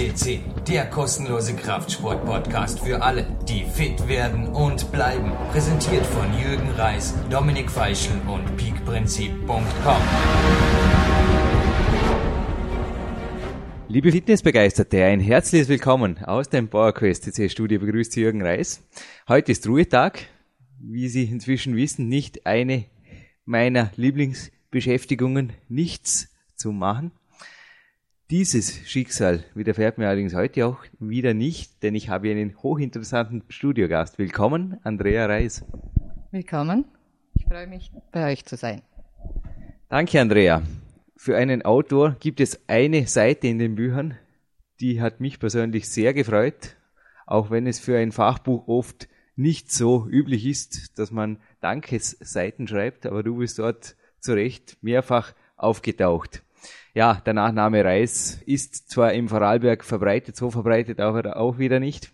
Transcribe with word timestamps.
FCC, 0.00 0.40
der 0.66 0.86
kostenlose 0.86 1.54
Kraftsport-Podcast 1.54 2.80
für 2.80 3.02
alle, 3.02 3.26
die 3.46 3.64
fit 3.64 4.08
werden 4.08 4.46
und 4.46 4.90
bleiben. 4.92 5.30
Präsentiert 5.52 6.06
von 6.06 6.26
Jürgen 6.40 6.70
Reis, 6.70 7.14
Dominik 7.28 7.70
Feischl 7.70 8.14
und 8.26 8.56
peakprinzip.com. 8.56 10.02
Liebe 13.88 14.10
Fitnessbegeisterte, 14.10 15.04
ein 15.04 15.20
herzliches 15.20 15.68
Willkommen 15.68 16.24
aus 16.24 16.48
dem 16.48 16.68
PowerQuest 16.68 17.24
CC 17.24 17.50
Studio 17.50 17.78
begrüßt 17.78 18.16
Jürgen 18.16 18.40
Reis. 18.40 18.82
Heute 19.28 19.52
ist 19.52 19.68
Ruhetag. 19.68 20.20
Wie 20.78 21.08
Sie 21.08 21.24
inzwischen 21.24 21.76
wissen, 21.76 22.08
nicht 22.08 22.46
eine 22.46 22.86
meiner 23.44 23.90
Lieblingsbeschäftigungen, 23.96 25.52
nichts 25.68 26.30
zu 26.56 26.72
machen. 26.72 27.12
Dieses 28.30 28.88
Schicksal 28.88 29.42
widerfährt 29.56 29.98
mir 29.98 30.06
allerdings 30.06 30.36
heute 30.36 30.64
auch 30.64 30.78
wieder 31.00 31.34
nicht, 31.34 31.82
denn 31.82 31.96
ich 31.96 32.10
habe 32.10 32.30
einen 32.30 32.56
hochinteressanten 32.62 33.42
Studiogast. 33.48 34.20
Willkommen, 34.20 34.78
Andrea 34.84 35.26
Reis. 35.26 35.64
Willkommen. 36.30 36.84
Ich 37.34 37.44
freue 37.46 37.66
mich, 37.66 37.90
bei 38.12 38.30
euch 38.30 38.44
zu 38.44 38.56
sein. 38.56 38.82
Danke, 39.88 40.20
Andrea. 40.20 40.62
Für 41.16 41.36
einen 41.36 41.62
Autor 41.62 42.14
gibt 42.20 42.38
es 42.38 42.60
eine 42.68 43.08
Seite 43.08 43.48
in 43.48 43.58
den 43.58 43.74
Büchern, 43.74 44.16
die 44.78 45.00
hat 45.00 45.18
mich 45.18 45.40
persönlich 45.40 45.88
sehr 45.88 46.14
gefreut, 46.14 46.76
auch 47.26 47.50
wenn 47.50 47.66
es 47.66 47.80
für 47.80 47.98
ein 47.98 48.12
Fachbuch 48.12 48.68
oft 48.68 49.08
nicht 49.34 49.72
so 49.72 50.06
üblich 50.08 50.46
ist, 50.46 51.00
dass 51.00 51.10
man 51.10 51.38
Dankesseiten 51.60 52.68
schreibt, 52.68 53.06
aber 53.06 53.24
du 53.24 53.38
bist 53.38 53.58
dort 53.58 53.96
zu 54.20 54.34
Recht 54.34 54.78
mehrfach 54.82 55.34
aufgetaucht 55.56 56.44
ja, 56.94 57.14
der 57.14 57.34
Nachname 57.34 57.84
Reis 57.84 58.40
ist 58.46 58.90
zwar 58.90 59.12
im 59.12 59.28
Vorarlberg 59.28 59.84
verbreitet, 59.84 60.36
so 60.36 60.50
verbreitet 60.50 61.00
aber 61.00 61.36
auch 61.36 61.58
wieder 61.58 61.80
nicht. 61.80 62.12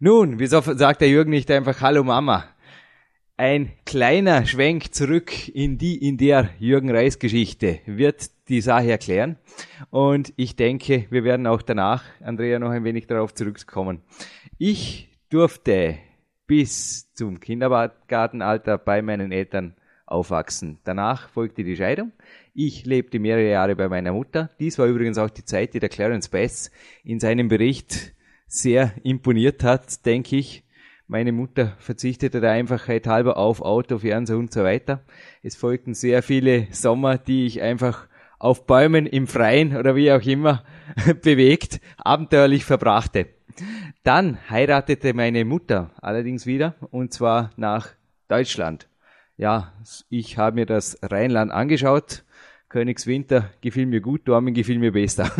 Nun, 0.00 0.38
wieso 0.38 0.60
sagt 0.60 1.00
der 1.00 1.08
Jürgen 1.08 1.30
nicht 1.30 1.50
einfach 1.50 1.80
Hallo 1.80 2.04
Mama? 2.04 2.44
Ein 3.36 3.70
kleiner 3.86 4.46
Schwenk 4.46 4.94
zurück 4.94 5.48
in 5.48 5.78
die, 5.78 5.96
in 5.96 6.16
der 6.18 6.50
Jürgen 6.58 6.90
Reis 6.90 7.18
Geschichte 7.18 7.80
wird 7.86 8.30
die 8.48 8.60
Sache 8.60 8.90
erklären. 8.90 9.36
Und 9.90 10.32
ich 10.36 10.56
denke, 10.56 11.06
wir 11.10 11.24
werden 11.24 11.46
auch 11.46 11.62
danach, 11.62 12.02
Andrea, 12.20 12.58
noch 12.58 12.70
ein 12.70 12.84
wenig 12.84 13.06
darauf 13.06 13.34
zurückkommen. 13.34 14.02
Ich 14.58 15.08
durfte 15.30 15.98
bis 16.48 17.12
zum 17.14 17.38
Kindergartenalter 17.38 18.78
bei 18.78 19.02
meinen 19.02 19.30
Eltern 19.30 19.74
aufwachsen. 20.06 20.78
Danach 20.84 21.28
folgte 21.28 21.62
die 21.62 21.76
Scheidung. 21.76 22.12
Ich 22.60 22.86
lebte 22.86 23.20
mehrere 23.20 23.50
Jahre 23.50 23.76
bei 23.76 23.88
meiner 23.88 24.12
Mutter. 24.12 24.50
Dies 24.58 24.80
war 24.80 24.88
übrigens 24.88 25.16
auch 25.16 25.30
die 25.30 25.44
Zeit, 25.44 25.74
die 25.74 25.78
der 25.78 25.88
Clarence 25.88 26.28
Bass 26.28 26.72
in 27.04 27.20
seinem 27.20 27.46
Bericht 27.46 28.14
sehr 28.48 28.94
imponiert 29.04 29.62
hat, 29.62 30.04
denke 30.04 30.34
ich. 30.34 30.64
Meine 31.06 31.30
Mutter 31.30 31.76
verzichtete 31.78 32.40
der 32.40 32.50
Einfachheit 32.50 33.06
halber 33.06 33.36
auf 33.36 33.60
Auto, 33.60 33.98
Fernseher 33.98 34.38
und 34.38 34.52
so 34.52 34.64
weiter. 34.64 35.04
Es 35.44 35.54
folgten 35.54 35.94
sehr 35.94 36.20
viele 36.20 36.66
Sommer, 36.72 37.16
die 37.16 37.46
ich 37.46 37.62
einfach 37.62 38.08
auf 38.40 38.66
Bäumen 38.66 39.06
im 39.06 39.28
Freien 39.28 39.76
oder 39.76 39.94
wie 39.94 40.10
auch 40.10 40.22
immer 40.22 40.64
bewegt, 41.22 41.80
abenteuerlich 41.96 42.64
verbrachte. 42.64 43.28
Dann 44.02 44.36
heiratete 44.50 45.14
meine 45.14 45.44
Mutter 45.44 45.92
allerdings 46.02 46.44
wieder 46.44 46.74
und 46.90 47.12
zwar 47.12 47.52
nach 47.56 47.90
Deutschland 48.26 48.88
ja, 49.38 49.72
ich 50.10 50.36
habe 50.36 50.56
mir 50.56 50.66
das 50.66 50.98
Rheinland 51.00 51.52
angeschaut. 51.52 52.24
Königswinter 52.68 53.50
gefiel 53.60 53.86
mir 53.86 54.00
gut, 54.00 54.28
Dormen 54.28 54.54
gefiel 54.54 54.78
mir 54.78 54.92
besser. 54.92 55.30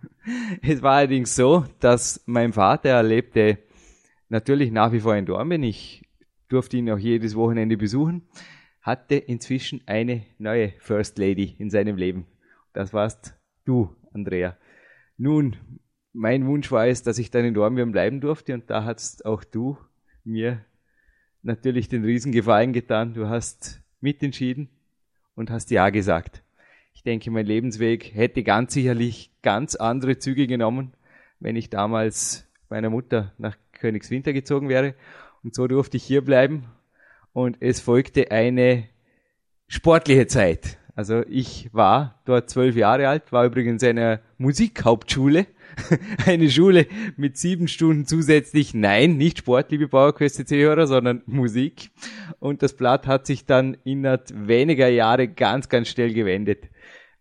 es 0.62 0.82
war 0.82 0.94
allerdings 0.96 1.36
so, 1.36 1.64
dass 1.80 2.22
mein 2.26 2.52
Vater 2.52 3.02
lebte 3.02 3.58
natürlich 4.28 4.72
nach 4.72 4.92
wie 4.92 5.00
vor 5.00 5.14
in 5.14 5.26
Dormen. 5.26 5.62
Ich 5.62 6.08
durfte 6.48 6.78
ihn 6.78 6.90
auch 6.90 6.98
jedes 6.98 7.34
Wochenende 7.34 7.76
besuchen. 7.76 8.22
Hatte 8.80 9.16
inzwischen 9.16 9.82
eine 9.86 10.22
neue 10.38 10.72
First 10.78 11.18
Lady 11.18 11.54
in 11.58 11.70
seinem 11.70 11.96
Leben. 11.96 12.26
Das 12.72 12.92
warst 12.92 13.34
du, 13.64 13.94
Andrea. 14.12 14.56
Nun, 15.18 15.56
mein 16.12 16.46
Wunsch 16.46 16.70
war 16.72 16.86
es, 16.86 17.02
dass 17.02 17.18
ich 17.18 17.30
dann 17.30 17.44
in 17.44 17.54
Dornbirn 17.54 17.92
bleiben 17.92 18.20
durfte 18.20 18.54
und 18.54 18.70
da 18.70 18.84
hast 18.84 19.24
auch 19.24 19.44
du 19.44 19.78
mir 20.24 20.64
natürlich 21.42 21.88
den 21.88 22.04
Riesengefallen 22.04 22.72
getan. 22.72 23.14
Du 23.14 23.28
hast 23.28 23.82
mitentschieden 24.00 24.68
und 25.34 25.50
hast 25.50 25.70
Ja 25.70 25.90
gesagt. 25.90 26.42
Ich 27.02 27.04
denke, 27.04 27.32
mein 27.32 27.46
Lebensweg 27.46 28.14
hätte 28.14 28.44
ganz 28.44 28.74
sicherlich 28.74 29.32
ganz 29.42 29.74
andere 29.74 30.18
Züge 30.18 30.46
genommen, 30.46 30.92
wenn 31.40 31.56
ich 31.56 31.68
damals 31.68 32.46
meiner 32.68 32.90
Mutter 32.90 33.32
nach 33.38 33.56
Königswinter 33.72 34.32
gezogen 34.32 34.68
wäre. 34.68 34.94
Und 35.42 35.52
so 35.52 35.66
durfte 35.66 35.96
ich 35.96 36.04
hier 36.04 36.24
bleiben. 36.24 36.66
Und 37.32 37.56
es 37.58 37.80
folgte 37.80 38.30
eine 38.30 38.84
sportliche 39.66 40.28
Zeit. 40.28 40.78
Also 40.94 41.24
ich 41.28 41.74
war 41.74 42.22
dort 42.24 42.48
zwölf 42.50 42.76
Jahre 42.76 43.08
alt, 43.08 43.32
war 43.32 43.46
übrigens 43.46 43.82
in 43.82 43.98
einer 43.98 44.20
Musikhauptschule 44.38 45.48
eine 46.26 46.50
Schule 46.50 46.86
mit 47.16 47.36
sieben 47.36 47.68
Stunden 47.68 48.06
zusätzlich, 48.06 48.74
nein, 48.74 49.16
nicht 49.16 49.38
Sport, 49.38 49.70
liebe 49.70 49.88
PowerQuest-CC-Hörer, 49.88 50.86
sondern 50.86 51.22
Musik. 51.26 51.90
Und 52.38 52.62
das 52.62 52.74
Blatt 52.74 53.06
hat 53.06 53.26
sich 53.26 53.46
dann 53.46 53.76
innerhalb 53.84 54.32
weniger 54.34 54.88
Jahre 54.88 55.28
ganz, 55.28 55.68
ganz 55.68 55.88
schnell 55.88 56.12
gewendet. 56.12 56.68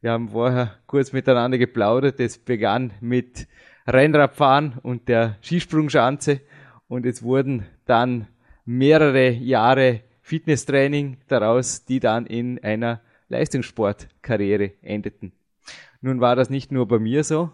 Wir 0.01 0.12
haben 0.12 0.29
vorher 0.29 0.75
kurz 0.88 1.13
miteinander 1.13 1.57
geplaudert. 1.57 2.19
Es 2.19 2.38
begann 2.38 2.91
mit 3.01 3.47
Rennradfahren 3.88 4.73
und 4.81 5.07
der 5.07 5.38
Skisprungschanze 5.41 6.41
und 6.88 7.06
es 7.06 7.23
wurden 7.23 7.66
dann 7.85 8.28
mehrere 8.66 9.29
Jahre 9.29 10.01
Fitnesstraining 10.22 11.18
daraus, 11.28 11.85
die 11.85 12.00
dann 12.00 12.25
in 12.25 12.63
einer 12.63 13.01
Leistungssportkarriere 13.29 14.72
endeten. 14.81 15.33
Nun 16.01 16.19
war 16.19 16.35
das 16.35 16.50
nicht 16.50 16.72
nur 16.72 16.88
bei 16.88 17.00
mir 17.00 17.23
so, 17.23 17.51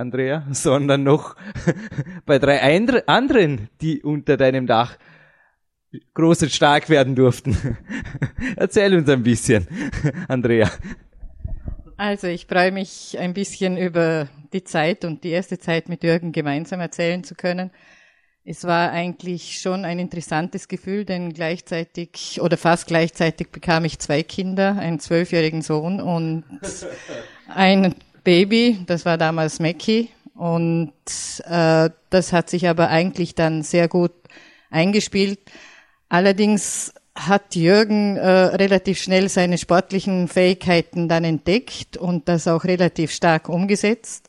Andrea, 0.00 0.46
sondern 0.50 1.02
noch 1.02 1.36
bei 2.26 2.38
drei 2.38 2.60
anderen, 3.06 3.68
die 3.80 4.02
unter 4.02 4.36
deinem 4.36 4.66
Dach 4.66 4.96
groß 6.14 6.42
und 6.42 6.52
stark 6.52 6.88
werden 6.88 7.14
durften. 7.14 7.56
Erzähl 8.56 8.96
uns 8.96 9.08
ein 9.08 9.22
bisschen, 9.22 9.66
Andrea. 10.28 10.70
Also 11.96 12.28
ich 12.28 12.46
freue 12.46 12.72
mich 12.72 13.18
ein 13.18 13.34
bisschen 13.34 13.76
über 13.76 14.28
die 14.52 14.64
Zeit 14.64 15.04
und 15.04 15.22
die 15.22 15.30
erste 15.30 15.58
Zeit 15.58 15.88
mit 15.88 16.02
Jürgen 16.02 16.32
gemeinsam 16.32 16.80
erzählen 16.80 17.22
zu 17.24 17.34
können. 17.34 17.70
Es 18.42 18.64
war 18.64 18.90
eigentlich 18.90 19.60
schon 19.60 19.84
ein 19.84 19.98
interessantes 19.98 20.66
Gefühl, 20.66 21.04
denn 21.04 21.34
gleichzeitig 21.34 22.40
oder 22.40 22.56
fast 22.56 22.86
gleichzeitig 22.86 23.50
bekam 23.50 23.84
ich 23.84 23.98
zwei 23.98 24.22
Kinder, 24.22 24.76
einen 24.78 24.98
zwölfjährigen 24.98 25.60
Sohn 25.60 26.00
und 26.00 26.44
ein 27.48 27.94
Baby, 28.24 28.78
das 28.86 29.04
war 29.04 29.18
damals 29.18 29.60
Mackie 29.60 30.08
und 30.34 30.92
äh, 31.44 31.90
das 32.10 32.32
hat 32.32 32.50
sich 32.50 32.68
aber 32.68 32.88
eigentlich 32.88 33.34
dann 33.34 33.62
sehr 33.62 33.88
gut 33.88 34.12
eingespielt. 34.70 35.38
Allerdings 36.08 36.92
hat 37.14 37.54
Jürgen 37.54 38.16
äh, 38.16 38.28
relativ 38.28 38.98
schnell 38.98 39.28
seine 39.28 39.58
sportlichen 39.58 40.28
Fähigkeiten 40.28 41.08
dann 41.08 41.24
entdeckt 41.24 41.96
und 41.96 42.28
das 42.28 42.48
auch 42.48 42.64
relativ 42.64 43.10
stark 43.10 43.48
umgesetzt. 43.48 44.28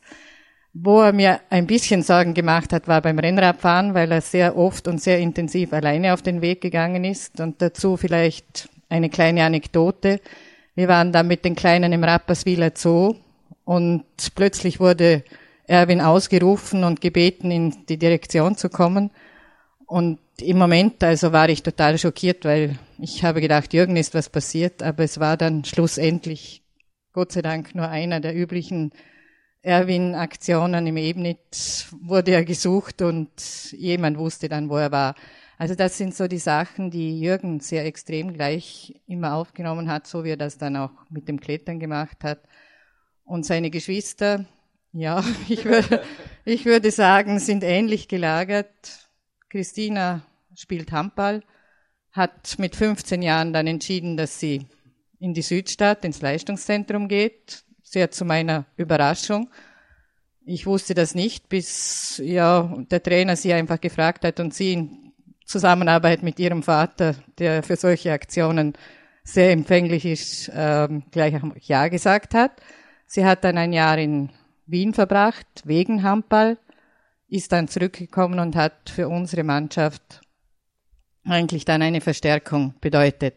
Wo 0.74 1.02
er 1.02 1.12
mir 1.12 1.40
ein 1.50 1.66
bisschen 1.66 2.02
Sorgen 2.02 2.34
gemacht 2.34 2.72
hat, 2.72 2.88
war 2.88 3.02
beim 3.02 3.18
Rennradfahren, 3.18 3.94
weil 3.94 4.10
er 4.10 4.22
sehr 4.22 4.56
oft 4.56 4.88
und 4.88 5.02
sehr 5.02 5.18
intensiv 5.18 5.72
alleine 5.72 6.14
auf 6.14 6.22
den 6.22 6.40
Weg 6.40 6.62
gegangen 6.62 7.04
ist. 7.04 7.40
Und 7.40 7.60
dazu 7.60 7.98
vielleicht 7.98 8.68
eine 8.88 9.10
kleine 9.10 9.44
Anekdote. 9.44 10.20
Wir 10.74 10.88
waren 10.88 11.12
da 11.12 11.22
mit 11.22 11.44
den 11.44 11.54
Kleinen 11.54 11.92
im 11.92 12.04
Rapperswiler 12.04 12.72
Zoo 12.74 13.16
und 13.72 14.04
plötzlich 14.34 14.80
wurde 14.80 15.24
Erwin 15.66 16.02
ausgerufen 16.02 16.84
und 16.84 17.00
gebeten, 17.00 17.50
in 17.50 17.86
die 17.86 17.96
Direktion 17.96 18.54
zu 18.54 18.68
kommen. 18.68 19.10
Und 19.86 20.18
im 20.38 20.58
Moment, 20.58 21.02
also 21.02 21.32
war 21.32 21.48
ich 21.48 21.62
total 21.62 21.96
schockiert, 21.96 22.44
weil 22.44 22.78
ich 22.98 23.24
habe 23.24 23.40
gedacht, 23.40 23.72
Jürgen 23.72 23.96
ist 23.96 24.12
was 24.12 24.28
passiert, 24.28 24.82
aber 24.82 25.04
es 25.04 25.18
war 25.20 25.38
dann 25.38 25.64
schlussendlich, 25.64 26.62
Gott 27.14 27.32
sei 27.32 27.40
Dank, 27.40 27.74
nur 27.74 27.88
einer 27.88 28.20
der 28.20 28.36
üblichen 28.36 28.92
Erwin-Aktionen 29.62 30.86
im 30.86 30.98
Ebnit 30.98 31.86
wurde 32.02 32.32
er 32.32 32.44
gesucht 32.44 33.00
und 33.00 33.30
jemand 33.72 34.18
wusste 34.18 34.50
dann, 34.50 34.68
wo 34.68 34.76
er 34.76 34.92
war. 34.92 35.14
Also 35.56 35.74
das 35.74 35.96
sind 35.96 36.14
so 36.14 36.28
die 36.28 36.36
Sachen, 36.36 36.90
die 36.90 37.18
Jürgen 37.18 37.60
sehr 37.60 37.86
extrem 37.86 38.34
gleich 38.34 39.00
immer 39.06 39.32
aufgenommen 39.32 39.90
hat, 39.90 40.06
so 40.06 40.24
wie 40.24 40.30
er 40.30 40.36
das 40.36 40.58
dann 40.58 40.76
auch 40.76 40.90
mit 41.08 41.26
dem 41.26 41.40
Klettern 41.40 41.80
gemacht 41.80 42.18
hat. 42.22 42.40
Und 43.32 43.46
seine 43.46 43.70
Geschwister, 43.70 44.44
ja, 44.92 45.24
ich 45.48 45.64
würde, 45.64 46.02
ich 46.44 46.66
würde 46.66 46.90
sagen, 46.90 47.38
sind 47.38 47.64
ähnlich 47.64 48.06
gelagert. 48.06 48.68
Christina 49.48 50.20
spielt 50.54 50.92
Handball, 50.92 51.42
hat 52.10 52.58
mit 52.58 52.76
15 52.76 53.22
Jahren 53.22 53.54
dann 53.54 53.66
entschieden, 53.66 54.18
dass 54.18 54.38
sie 54.38 54.66
in 55.18 55.32
die 55.32 55.40
Südstadt, 55.40 56.04
ins 56.04 56.20
Leistungszentrum 56.20 57.08
geht, 57.08 57.64
sehr 57.82 58.10
zu 58.10 58.26
meiner 58.26 58.66
Überraschung. 58.76 59.48
Ich 60.44 60.66
wusste 60.66 60.92
das 60.92 61.14
nicht, 61.14 61.48
bis 61.48 62.20
ja 62.22 62.84
der 62.90 63.02
Trainer 63.02 63.36
sie 63.36 63.54
einfach 63.54 63.80
gefragt 63.80 64.26
hat 64.26 64.40
und 64.40 64.52
sie 64.52 64.74
in 64.74 65.12
Zusammenarbeit 65.46 66.22
mit 66.22 66.38
ihrem 66.38 66.62
Vater, 66.62 67.14
der 67.38 67.62
für 67.62 67.76
solche 67.76 68.12
Aktionen 68.12 68.74
sehr 69.24 69.52
empfänglich 69.52 70.04
ist, 70.04 70.50
ähm, 70.54 71.04
gleich 71.10 71.32
Ja 71.62 71.88
gesagt 71.88 72.34
hat. 72.34 72.60
Sie 73.14 73.26
hat 73.26 73.44
dann 73.44 73.58
ein 73.58 73.74
Jahr 73.74 73.98
in 73.98 74.30
Wien 74.64 74.94
verbracht, 74.94 75.46
wegen 75.64 76.02
Handball, 76.02 76.56
ist 77.28 77.52
dann 77.52 77.68
zurückgekommen 77.68 78.38
und 78.38 78.56
hat 78.56 78.88
für 78.88 79.06
unsere 79.06 79.44
Mannschaft 79.44 80.22
eigentlich 81.22 81.66
dann 81.66 81.82
eine 81.82 82.00
Verstärkung 82.00 82.72
bedeutet. 82.80 83.34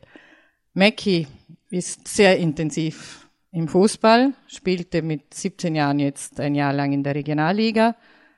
Mackie 0.74 1.28
ist 1.72 2.08
sehr 2.08 2.38
intensiv 2.38 3.28
im 3.52 3.68
Fußball, 3.68 4.32
spielte 4.48 5.02
mit 5.02 5.34
17 5.34 5.76
Jahren 5.76 6.00
jetzt 6.00 6.40
ein 6.40 6.56
Jahr 6.56 6.72
lang 6.72 6.94
in 6.94 7.04
der 7.04 7.16
Regionalliga, 7.16 7.98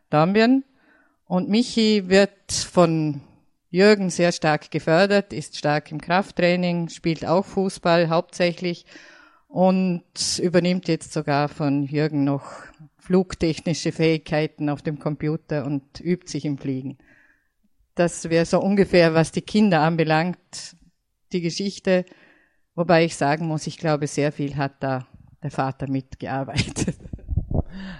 Dambien. 0.09 0.63
Und 1.25 1.49
Michi 1.49 2.09
wird 2.09 2.51
von 2.51 3.21
Jürgen 3.69 4.09
sehr 4.09 4.31
stark 4.31 4.71
gefördert, 4.71 5.33
ist 5.33 5.55
stark 5.55 5.91
im 5.91 6.01
Krafttraining, 6.01 6.89
spielt 6.89 7.27
auch 7.27 7.45
Fußball 7.45 8.09
hauptsächlich 8.09 8.87
und 9.47 10.03
übernimmt 10.41 10.87
jetzt 10.87 11.13
sogar 11.13 11.47
von 11.47 11.83
Jürgen 11.83 12.23
noch 12.23 12.43
flugtechnische 12.97 13.91
Fähigkeiten 13.91 14.69
auf 14.69 14.81
dem 14.81 14.99
Computer 14.99 15.65
und 15.65 15.99
übt 16.01 16.29
sich 16.29 16.45
im 16.45 16.57
Fliegen. 16.57 16.97
Das 17.95 18.29
wäre 18.29 18.45
so 18.45 18.59
ungefähr, 18.59 19.13
was 19.13 19.31
die 19.31 19.41
Kinder 19.41 19.81
anbelangt, 19.81 20.75
die 21.31 21.41
Geschichte. 21.41 22.05
Wobei 22.75 23.05
ich 23.05 23.15
sagen 23.15 23.47
muss, 23.47 23.65
ich 23.65 23.77
glaube, 23.77 24.07
sehr 24.07 24.31
viel 24.31 24.55
hat 24.55 24.83
da 24.83 25.07
der 25.41 25.51
Vater 25.51 25.89
mitgearbeitet. 25.89 26.97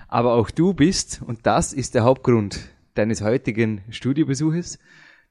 Aber 0.07 0.33
auch 0.33 0.51
du 0.51 0.73
bist, 0.73 1.21
und 1.25 1.45
das 1.45 1.73
ist 1.73 1.95
der 1.95 2.03
Hauptgrund 2.03 2.59
deines 2.93 3.21
heutigen 3.21 3.81
Studiobesuches, 3.89 4.79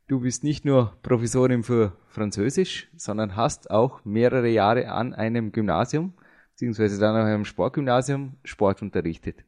du 0.09 0.21
bist 0.21 0.45
nicht 0.45 0.65
nur 0.65 0.97
Professorin 1.03 1.63
für 1.63 1.93
Französisch, 2.09 2.89
sondern 2.97 3.37
hast 3.37 3.71
auch 3.71 4.03
mehrere 4.05 4.49
Jahre 4.49 4.89
an 4.89 5.13
einem 5.15 5.53
Gymnasium, 5.53 6.15
beziehungsweise 6.53 6.99
dann 6.99 7.15
auch 7.17 7.27
einem 7.27 7.45
Sportgymnasium 7.45 8.37
Sport 8.45 8.81
unterrichtet. 8.83 9.45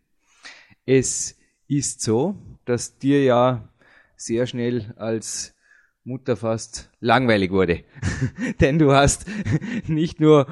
Es 0.84 1.38
ist 1.68 2.02
so, 2.02 2.34
dass 2.64 2.98
dir 2.98 3.22
ja 3.22 3.68
sehr 4.16 4.46
schnell 4.46 4.92
als 4.96 5.54
Mutter 6.04 6.36
fast 6.36 6.90
langweilig 7.00 7.50
wurde. 7.52 7.84
Denn 8.60 8.78
du 8.78 8.92
hast 8.92 9.26
nicht 9.86 10.20
nur 10.20 10.46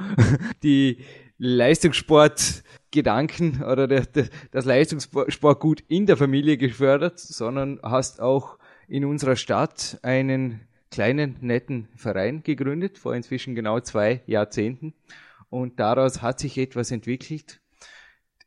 die 0.63 1.05
Leistungssportgedanken 1.39 3.63
oder 3.63 3.87
das 3.89 4.65
Leistungssportgut 4.65 5.83
in 5.89 6.07
der 6.07 6.17
Familie 6.17 6.57
gefördert, 6.57 7.19
sondern 7.19 7.79
hast 7.83 8.21
auch 8.21 8.57
in 8.89 9.05
unserer 9.05 9.37
Stadt 9.37 9.99
einen 10.03 10.61
kleinen, 10.91 11.37
netten 11.41 11.89
Verein 11.97 12.43
gegründet, 12.43 12.99
vor 12.99 13.15
inzwischen 13.15 13.55
genau 13.55 13.81
zwei 13.81 14.23
Jahrzehnten. 14.27 14.95
Und 15.49 15.79
daraus 15.81 16.23
hat 16.23 16.39
sich 16.39 16.59
etwas 16.59 16.91
entwickelt. 16.91 17.61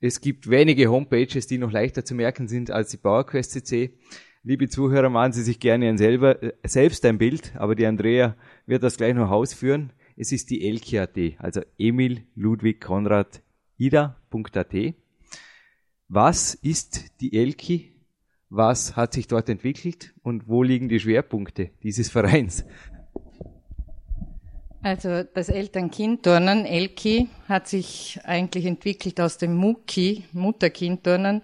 Es 0.01 0.21
gibt 0.21 0.49
wenige 0.49 0.89
Homepages, 0.89 1.47
die 1.47 1.57
noch 1.57 1.71
leichter 1.71 2.05
zu 2.05 2.15
merken 2.15 2.47
sind 2.47 2.71
als 2.71 2.89
die 2.89 2.97
PowerQuest. 2.97 3.71
Liebe 4.43 4.69
Zuhörer, 4.69 5.09
machen 5.09 5.33
Sie 5.33 5.43
sich 5.43 5.59
gerne 5.59 5.97
selber, 5.97 6.41
äh, 6.41 6.53
selbst 6.63 7.03
ein 7.05 7.17
Bild, 7.17 7.53
aber 7.57 7.75
die 7.75 7.85
Andrea 7.85 8.37
wird 8.65 8.83
das 8.83 8.95
gleich 8.95 9.13
noch 9.13 9.29
ausführen. 9.29 9.91
Es 10.15 10.31
ist 10.31 10.49
die 10.49 10.65
Elki.at, 10.65 11.17
also 11.37 11.61
Emil 11.77 12.23
Ludwig 12.35 12.79
Konrad 12.79 13.41
Ida.at. 13.77 14.75
Was 16.07 16.53
ist 16.55 17.19
die 17.21 17.37
Elki? 17.37 17.98
Was 18.49 18.95
hat 18.95 19.13
sich 19.13 19.27
dort 19.27 19.47
entwickelt 19.49 20.13
und 20.23 20.47
wo 20.47 20.63
liegen 20.63 20.89
die 20.89 20.99
Schwerpunkte 20.99 21.69
dieses 21.83 22.09
Vereins? 22.09 22.65
Also 24.81 25.23
das 25.23 25.49
Eltern-Kind-Turnen, 25.49 26.65
Elki, 26.65 27.27
hat 27.47 27.67
sich 27.67 28.19
eigentlich 28.23 28.65
entwickelt 28.65 29.19
aus 29.19 29.37
dem 29.37 29.55
Muki, 29.55 30.23
Mutter-Kind-Turnen, 30.31 31.41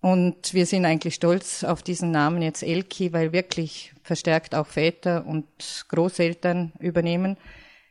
und 0.00 0.54
wir 0.54 0.64
sind 0.64 0.86
eigentlich 0.86 1.14
stolz 1.14 1.62
auf 1.62 1.82
diesen 1.82 2.10
Namen 2.10 2.40
jetzt 2.40 2.62
Elki, 2.62 3.12
weil 3.12 3.32
wirklich 3.32 3.92
verstärkt 4.02 4.54
auch 4.54 4.66
Väter 4.66 5.26
und 5.26 5.46
Großeltern 5.88 6.72
übernehmen. 6.78 7.36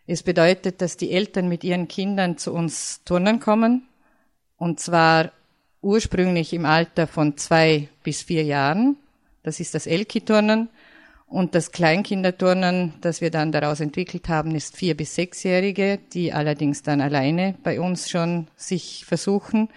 Es 0.07 0.23
bedeutet, 0.23 0.81
dass 0.81 0.97
die 0.97 1.11
Eltern 1.11 1.47
mit 1.47 1.63
ihren 1.63 1.87
Kindern 1.87 2.37
zu 2.39 2.51
uns 2.51 3.03
turnen 3.03 3.39
kommen. 3.39 3.87
Und 4.57 4.79
zwar 4.79 5.31
ursprünglich 5.81 6.53
im 6.53 6.65
Alter 6.65 7.07
von 7.07 7.37
zwei 7.37 7.89
bis 8.03 8.21
vier 8.21 8.43
Jahren. 8.43 8.97
Das 9.43 9.59
ist 9.59 9.75
das 9.75 9.87
Elki-Turnen. 9.87 10.69
Und 11.27 11.53
das 11.53 11.71
Kleinkinderturnen, 11.71 12.93
das 13.01 13.21
wir 13.21 13.29
dann 13.29 13.51
daraus 13.51 13.81
entwickelt 13.81 14.29
haben, 14.29 14.55
ist 14.55 14.75
vier 14.75 14.97
bis 14.97 15.13
sechsjährige, 15.13 15.99
die 16.11 16.33
allerdings 16.33 16.81
dann 16.81 17.01
alleine 17.01 17.53
bei 17.61 17.79
uns 17.79 18.09
schon 18.09 18.47
sich 18.55 19.05
versuchen. 19.05 19.69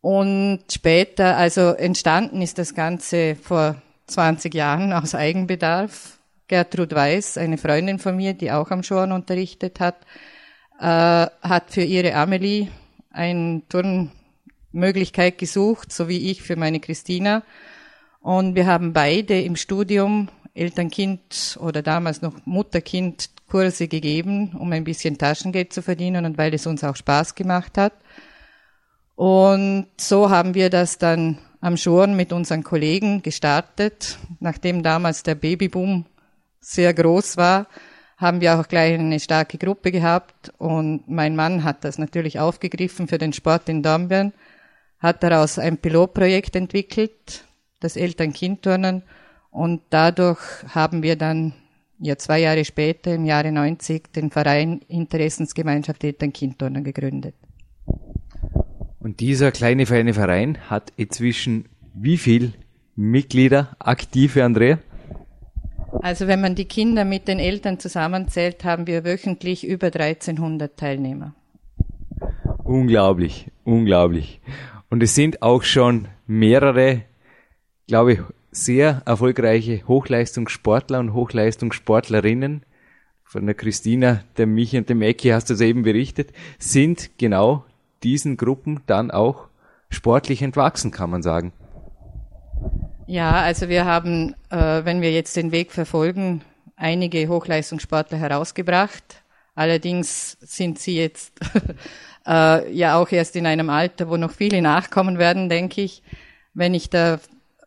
Und 0.00 0.60
später, 0.72 1.36
also 1.36 1.72
entstanden 1.72 2.40
ist 2.40 2.58
das 2.58 2.74
Ganze 2.74 3.36
vor 3.36 3.76
20 4.06 4.54
Jahren 4.54 4.92
aus 4.94 5.14
Eigenbedarf. 5.14 6.18
Gertrud 6.48 6.94
Weiß, 6.94 7.38
eine 7.38 7.58
Freundin 7.58 7.98
von 7.98 8.16
mir, 8.16 8.32
die 8.32 8.50
auch 8.50 8.70
am 8.70 8.82
Schoren 8.82 9.12
unterrichtet 9.12 9.78
hat, 9.78 9.96
äh, 10.80 10.84
hat 10.84 11.70
für 11.70 11.82
ihre 11.82 12.14
Amelie 12.14 12.68
eine 13.10 13.62
Turnmöglichkeit 14.72 15.38
gesucht, 15.38 15.92
so 15.92 16.08
wie 16.08 16.30
ich 16.30 16.42
für 16.42 16.56
meine 16.56 16.80
Christina. 16.80 17.42
Und 18.20 18.54
wir 18.54 18.66
haben 18.66 18.92
beide 18.92 19.40
im 19.40 19.56
Studium 19.56 20.28
Eltern-Kind 20.54 21.58
oder 21.60 21.82
damals 21.82 22.22
noch 22.22 22.34
Mutter-Kind 22.44 23.30
Kurse 23.48 23.86
gegeben, 23.86 24.56
um 24.58 24.72
ein 24.72 24.84
bisschen 24.84 25.18
Taschengeld 25.18 25.72
zu 25.72 25.82
verdienen 25.82 26.24
und 26.24 26.38
weil 26.38 26.54
es 26.54 26.66
uns 26.66 26.84
auch 26.84 26.96
Spaß 26.96 27.34
gemacht 27.34 27.76
hat. 27.76 27.92
Und 29.14 29.88
so 29.98 30.30
haben 30.30 30.54
wir 30.54 30.70
das 30.70 30.98
dann 30.98 31.38
am 31.60 31.76
Schoren 31.76 32.16
mit 32.16 32.32
unseren 32.32 32.64
Kollegen 32.64 33.22
gestartet. 33.22 34.18
Nachdem 34.40 34.82
damals 34.82 35.22
der 35.22 35.34
Babyboom 35.34 36.06
sehr 36.60 36.94
groß 36.94 37.36
war, 37.36 37.66
haben 38.16 38.40
wir 38.40 38.58
auch 38.58 38.68
gleich 38.68 38.98
eine 38.98 39.20
starke 39.20 39.58
Gruppe 39.58 39.92
gehabt 39.92 40.52
und 40.58 41.08
mein 41.08 41.36
Mann 41.36 41.64
hat 41.64 41.84
das 41.84 41.98
natürlich 41.98 42.38
aufgegriffen 42.38 43.08
für 43.08 43.18
den 43.18 43.32
Sport 43.32 43.68
in 43.68 43.82
Dornbirn, 43.82 44.32
hat 45.02 45.22
daraus 45.22 45.58
ein 45.58 45.78
Pilotprojekt 45.78 46.54
entwickelt, 46.54 47.44
das 47.80 47.96
Eltern-Kind-Turnen 47.96 49.02
und 49.50 49.82
dadurch 49.90 50.38
haben 50.68 51.02
wir 51.02 51.16
dann 51.16 51.52
ja 51.98 52.16
zwei 52.16 52.40
Jahre 52.40 52.64
später, 52.64 53.14
im 53.14 53.24
Jahre 53.24 53.50
90, 53.50 54.12
den 54.12 54.30
Verein 54.30 54.80
Interessensgemeinschaft 54.88 56.04
Eltern-Kind-Turnen 56.04 56.84
gegründet. 56.84 57.34
Und 59.00 59.18
dieser 59.18 59.50
kleine 59.50 59.86
feine 59.86 60.14
Verein 60.14 60.58
hat 60.70 60.92
inzwischen 60.96 61.68
wie 61.94 62.16
viel 62.16 62.52
Mitglieder, 62.94 63.76
aktive 63.80 64.44
Andrea? 64.44 64.78
Also 66.00 66.28
wenn 66.28 66.40
man 66.40 66.54
die 66.54 66.64
Kinder 66.64 67.04
mit 67.04 67.26
den 67.26 67.40
Eltern 67.40 67.80
zusammenzählt, 67.80 68.64
haben 68.64 68.86
wir 68.86 69.04
wöchentlich 69.04 69.66
über 69.66 69.88
1300 69.88 70.76
Teilnehmer. 70.76 71.34
Unglaublich, 72.64 73.50
unglaublich. 73.64 74.40
Und 74.92 75.02
es 75.02 75.14
sind 75.14 75.40
auch 75.40 75.62
schon 75.62 76.08
mehrere, 76.26 77.00
glaube 77.86 78.12
ich, 78.12 78.18
sehr 78.50 79.00
erfolgreiche 79.06 79.88
Hochleistungssportler 79.88 81.00
und 81.00 81.14
Hochleistungssportlerinnen, 81.14 82.66
von 83.24 83.46
der 83.46 83.54
Christina, 83.54 84.22
der 84.36 84.46
Michi 84.46 84.76
und 84.76 84.90
dem 84.90 85.00
Ecki 85.00 85.30
hast 85.30 85.48
du 85.48 85.54
es 85.54 85.62
eben 85.62 85.82
berichtet, 85.82 86.34
sind 86.58 87.16
genau 87.16 87.64
diesen 88.02 88.36
Gruppen 88.36 88.82
dann 88.84 89.10
auch 89.10 89.48
sportlich 89.88 90.42
entwachsen, 90.42 90.90
kann 90.90 91.08
man 91.08 91.22
sagen. 91.22 91.54
Ja, 93.06 93.40
also 93.40 93.70
wir 93.70 93.86
haben, 93.86 94.34
äh, 94.50 94.84
wenn 94.84 95.00
wir 95.00 95.10
jetzt 95.10 95.34
den 95.36 95.52
Weg 95.52 95.72
verfolgen, 95.72 96.42
einige 96.76 97.28
Hochleistungssportler 97.28 98.18
herausgebracht. 98.18 99.22
Allerdings 99.54 100.36
sind 100.40 100.78
sie 100.78 100.96
jetzt 100.96 101.32
äh, 102.26 102.72
ja 102.72 102.96
auch 102.98 103.10
erst 103.10 103.36
in 103.36 103.46
einem 103.46 103.70
Alter, 103.70 104.08
wo 104.08 104.16
noch 104.16 104.32
viele 104.32 104.62
nachkommen 104.62 105.18
werden, 105.18 105.48
denke 105.48 105.82
ich. 105.82 106.02
Wenn 106.54 106.74
ich 106.74 106.90
da 106.90 107.18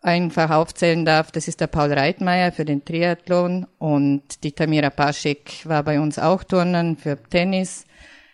einfach 0.01 0.51
aufzählen 0.51 1.03
darf, 1.05 1.31
das 1.31 1.47
ist 1.47 1.61
der 1.61 1.67
Paul 1.67 1.91
Reitmeier 1.91 2.51
für 2.51 2.65
den 2.65 2.85
Triathlon 2.85 3.65
und 3.79 4.43
die 4.43 4.51
Tamira 4.51 4.91
Paschek 4.91 5.65
war 5.65 5.83
bei 5.83 5.99
uns 5.99 6.19
auch 6.19 6.43
Turnen 6.43 6.95
für 6.95 7.17
Tennis. 7.29 7.85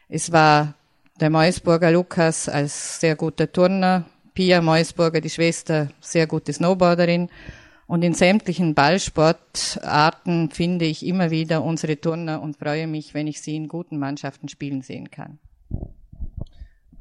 Es 0.09 0.31
war 0.31 0.73
der 1.19 1.29
Meusburger 1.29 1.91
Lukas 1.91 2.49
als 2.49 2.99
sehr 2.99 3.15
guter 3.15 3.51
Turner, 3.51 4.05
Pia 4.33 4.61
Meusburger, 4.61 5.21
die 5.21 5.29
Schwester, 5.29 5.89
sehr 6.01 6.27
gute 6.27 6.51
Snowboarderin. 6.51 7.29
Und 7.87 8.03
in 8.03 8.13
sämtlichen 8.13 8.73
Ballsportarten 8.73 10.49
finde 10.49 10.85
ich 10.85 11.05
immer 11.05 11.29
wieder 11.29 11.61
unsere 11.63 11.99
Turner 11.99 12.41
und 12.41 12.57
freue 12.57 12.87
mich, 12.87 13.13
wenn 13.13 13.27
ich 13.27 13.41
sie 13.41 13.55
in 13.55 13.67
guten 13.67 13.99
Mannschaften 13.99 14.47
spielen 14.47 14.81
sehen 14.81 15.11
kann. 15.11 15.39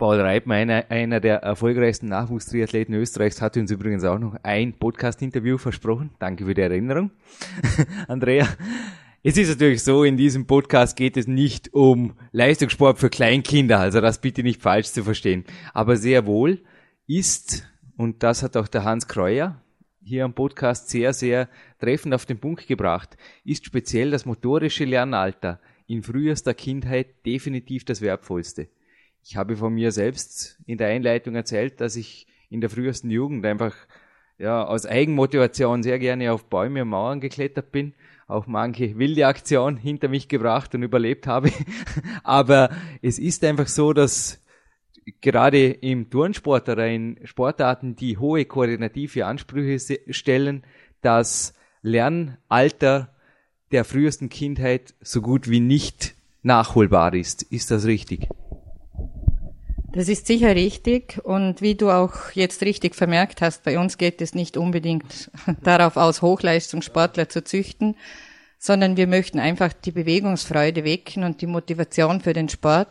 Paul 0.01 0.19
Reibmer, 0.19 0.55
einer, 0.55 0.91
einer 0.91 1.21
der 1.21 1.43
erfolgreichsten 1.43 2.09
Nachwuchstriathleten 2.09 2.95
Österreichs, 2.95 3.43
hat 3.43 3.59
uns 3.59 3.71
übrigens 3.71 4.03
auch 4.03 4.19
noch 4.19 4.35
ein 4.43 4.73
Podcast-Interview 4.73 5.59
versprochen. 5.59 6.09
Danke 6.19 6.47
für 6.47 6.55
die 6.55 6.63
Erinnerung, 6.63 7.11
Andrea. 8.09 8.49
Es 9.23 9.37
ist 9.37 9.51
natürlich 9.51 9.85
so, 9.85 10.03
in 10.05 10.17
diesem 10.17 10.47
Podcast 10.47 10.97
geht 10.97 11.19
es 11.19 11.27
nicht 11.27 11.75
um 11.75 12.15
Leistungssport 12.33 12.99
für 12.99 13.11
Kleinkinder, 13.11 13.79
also 13.79 14.01
das 14.01 14.23
bitte 14.23 14.43
nicht 14.43 14.63
falsch 14.63 14.87
zu 14.87 15.05
verstehen. 15.05 15.45
Aber 15.75 15.99
sehr 15.99 16.25
wohl 16.25 16.63
ist, 17.07 17.69
und 17.99 18.23
das 18.23 18.43
hat 18.43 18.57
auch 18.57 18.69
der 18.69 18.85
Hans 18.85 19.07
Kreuer 19.07 19.61
hier 20.03 20.25
am 20.25 20.33
Podcast 20.33 20.89
sehr, 20.89 21.13
sehr 21.13 21.47
treffend 21.79 22.15
auf 22.15 22.25
den 22.25 22.41
Punkt 22.41 22.67
gebracht, 22.67 23.19
ist 23.45 23.67
speziell 23.67 24.11
das 24.11 24.25
motorische 24.25 24.87
Lernalter 24.87 25.61
in 25.87 26.03
frühester 26.03 26.55
Kindheit 26.55 27.27
definitiv 27.27 27.85
das 27.85 28.01
wertvollste. 28.01 28.69
Ich 29.23 29.37
habe 29.37 29.57
von 29.57 29.75
mir 29.75 29.93
selbst 29.93 30.59
in 30.67 30.79
der 30.79 30.89
Einleitung 30.89 31.35
erzählt, 31.35 31.81
dass 31.81 31.97
ich 31.97 32.27
in 32.49 32.61
der 32.61 32.71
frühesten 32.71 33.11
Jugend 33.11 33.45
einfach 33.47 33.75
ja, 34.39 34.65
aus 34.65 34.87
Eigenmotivation 34.87 35.83
sehr 35.83 35.99
gerne 35.99 36.33
auf 36.33 36.47
Bäume 36.47 36.83
und 36.83 36.89
Mauern 36.89 37.21
geklettert 37.21 37.71
bin, 37.73 37.95
auch 38.27 38.47
manche 38.47 38.99
wilde 38.99 39.27
Aktion 39.27 39.77
hinter 39.77 40.09
mich 40.09 40.29
gebracht 40.29 40.75
und 40.75 40.83
überlebt 40.83 41.27
habe. 41.27 41.53
Aber 42.25 42.71
es 43.03 43.19
ist 43.19 43.45
einfach 43.45 43.69
so, 43.69 43.93
dass 43.93 44.43
gerade 45.21 45.67
im 45.71 46.11
Turnsport 46.11 46.69
oder 46.69 46.89
in 46.89 47.19
Sportarten, 47.25 47.97
die 47.97 48.19
hohe 48.19 48.45
koordinative 48.47 49.27
Ansprüche 49.27 49.79
stellen, 50.11 50.65
das 51.03 51.55
Lernalter 51.83 53.15
der 53.73 53.85
frühesten 53.85 54.29
Kindheit 54.29 54.95
so 55.01 55.21
gut 55.21 55.49
wie 55.49 55.61
nicht 55.61 56.15
nachholbar 56.43 57.15
ist. 57.15 57.43
Ist 57.43 57.71
das 57.71 57.85
richtig? 57.85 58.29
Das 59.93 60.09
ist 60.09 60.27
sicher 60.27 60.55
richtig. 60.55 61.19
Und 61.25 61.63
wie 61.63 61.75
du 61.75 61.91
auch 61.91 62.31
jetzt 62.35 62.63
richtig 62.63 62.95
vermerkt 62.95 63.43
hast, 63.43 63.65
bei 63.65 63.79
uns 63.79 63.99
geht 63.99 64.23
es 64.23 64.35
nicht 64.35 64.57
unbedingt 64.57 65.31
darauf 65.63 65.97
aus, 65.97 66.23
Hochleistungssportler 66.23 67.29
zu 67.29 67.43
züchten, 67.43 67.97
sondern 68.59 68.97
wir 68.97 69.09
möchten 69.09 69.41
einfach 69.41 69.73
die 69.73 69.91
Bewegungsfreude 69.91 70.85
wecken 70.85 71.25
und 71.25 71.41
die 71.41 71.47
Motivation 71.47 72.21
für 72.21 72.33
den 72.33 72.49
Sport. 72.49 72.89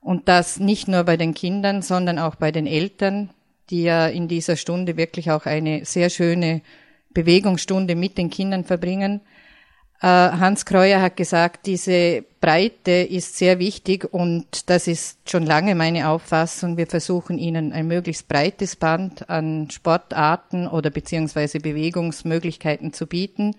Und 0.00 0.28
das 0.28 0.60
nicht 0.60 0.88
nur 0.88 1.04
bei 1.04 1.16
den 1.16 1.32
Kindern, 1.32 1.80
sondern 1.80 2.18
auch 2.18 2.34
bei 2.34 2.52
den 2.52 2.66
Eltern, 2.66 3.30
die 3.70 3.82
ja 3.82 4.06
in 4.06 4.28
dieser 4.28 4.56
Stunde 4.56 4.96
wirklich 4.96 5.30
auch 5.30 5.46
eine 5.46 5.84
sehr 5.84 6.10
schöne 6.10 6.60
Bewegungsstunde 7.10 7.96
mit 7.96 8.18
den 8.18 8.30
Kindern 8.30 8.64
verbringen. 8.64 9.22
Äh, 10.02 10.06
Hans 10.06 10.66
Kreuer 10.66 11.00
hat 11.00 11.16
gesagt, 11.16 11.66
diese 11.66 12.24
Breite 12.40 12.90
ist 12.90 13.36
sehr 13.36 13.58
wichtig 13.58 14.12
und 14.12 14.68
das 14.68 14.86
ist 14.86 15.30
schon 15.30 15.44
lange 15.44 15.74
meine 15.74 16.08
Auffassung. 16.08 16.76
Wir 16.76 16.86
versuchen 16.86 17.38
ihnen 17.38 17.72
ein 17.72 17.86
möglichst 17.86 18.28
breites 18.28 18.76
Band 18.76 19.28
an 19.30 19.70
Sportarten 19.70 20.68
oder 20.68 20.90
beziehungsweise 20.90 21.60
Bewegungsmöglichkeiten 21.60 22.92
zu 22.92 23.06
bieten. 23.06 23.56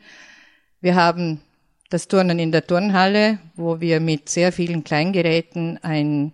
Wir 0.79 0.95
haben 0.95 1.41
das 1.89 2.07
Turnen 2.07 2.37
in 2.37 2.51
der 2.51 2.67
Turnhalle, 2.67 3.39
wo 3.55 3.79
wir 3.79 3.99
mit 3.99 4.29
sehr 4.29 4.51
vielen 4.51 4.83
Kleingeräten 4.83 5.79
ein, 5.81 6.33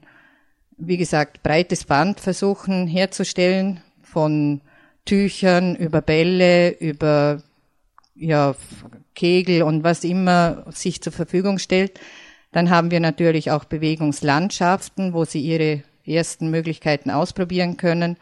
wie 0.78 0.98
gesagt, 0.98 1.44
breites 1.44 1.86
Band 1.86 2.20
versuchen 2.20 2.88
herzustellen, 2.88 3.82
von 4.02 4.62
Tüchern 5.06 5.76
über 5.76 6.02
Bälle, 6.02 6.70
über 6.70 7.42
ja, 8.16 8.56
Kegel 9.16 9.64
und 9.64 9.84
was 9.84 10.04
immer 10.04 10.66
sich 10.72 11.02
zur 11.02 11.14
Verfügung 11.14 11.60
stellt. 11.60 12.00
Dann 12.52 12.70
haben 12.70 12.92
wir 12.92 13.00
natürlich 13.00 13.52
auch 13.52 13.66
Bewegungslandschaften, 13.66 15.14
wo 15.14 15.26
sie 15.26 15.42
ihre 15.42 15.84
ersten 16.06 16.50
Möglichkeiten 16.50 17.10
ausprobieren 17.10 17.78
können. 17.78 18.18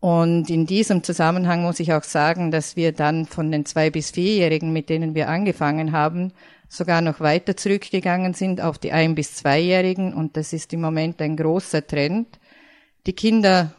Und 0.00 0.48
in 0.48 0.66
diesem 0.66 1.02
Zusammenhang 1.02 1.62
muss 1.62 1.80
ich 1.80 1.92
auch 1.92 2.04
sagen, 2.04 2.52
dass 2.52 2.76
wir 2.76 2.92
dann 2.92 3.26
von 3.26 3.50
den 3.50 3.66
zwei 3.66 3.90
bis 3.90 4.12
vierjährigen, 4.12 4.72
mit 4.72 4.88
denen 4.88 5.14
wir 5.16 5.28
angefangen 5.28 5.90
haben, 5.90 6.32
sogar 6.68 7.00
noch 7.00 7.18
weiter 7.18 7.56
zurückgegangen 7.56 8.34
sind 8.34 8.60
auf 8.60 8.78
die 8.78 8.92
ein 8.92 9.16
bis 9.16 9.34
zweijährigen. 9.34 10.14
Und 10.14 10.36
das 10.36 10.52
ist 10.52 10.72
im 10.72 10.82
Moment 10.82 11.20
ein 11.20 11.36
großer 11.36 11.84
Trend. 11.84 12.38
Die 13.06 13.14
Kinder 13.14 13.72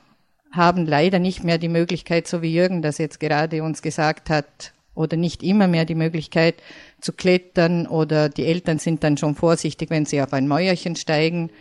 haben 0.51 0.85
leider 0.85 1.19
nicht 1.19 1.43
mehr 1.43 1.57
die 1.57 1.69
Möglichkeit, 1.69 2.27
so 2.27 2.41
wie 2.41 2.53
Jürgen 2.53 2.81
das 2.81 2.97
jetzt 2.97 3.19
gerade 3.19 3.63
uns 3.63 3.81
gesagt 3.81 4.29
hat, 4.29 4.73
oder 4.95 5.17
nicht 5.17 5.43
immer 5.43 5.67
mehr 5.67 5.85
die 5.85 5.95
Möglichkeit 5.95 6.55
zu 6.99 7.13
klettern 7.13 7.87
oder 7.87 8.29
die 8.29 8.45
Eltern 8.45 8.79
sind 8.79 9.03
dann 9.03 9.17
schon 9.17 9.35
vorsichtig, 9.35 9.89
wenn 9.89 10.05
sie 10.05 10.21
auf 10.21 10.33
ein 10.33 10.47
Mäuerchen 10.47 10.95
steigen. 10.95 11.51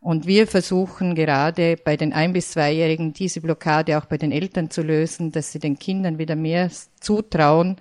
Und 0.00 0.26
wir 0.26 0.46
versuchen 0.46 1.14
gerade 1.14 1.76
bei 1.82 1.96
den 1.96 2.12
ein- 2.12 2.34
bis 2.34 2.50
zweijährigen 2.50 3.14
diese 3.14 3.40
Blockade 3.40 3.96
auch 3.98 4.04
bei 4.04 4.18
den 4.18 4.32
Eltern 4.32 4.70
zu 4.70 4.82
lösen, 4.82 5.32
dass 5.32 5.50
sie 5.50 5.58
den 5.58 5.78
Kindern 5.78 6.18
wieder 6.18 6.36
mehr 6.36 6.70
zutrauen 7.00 7.76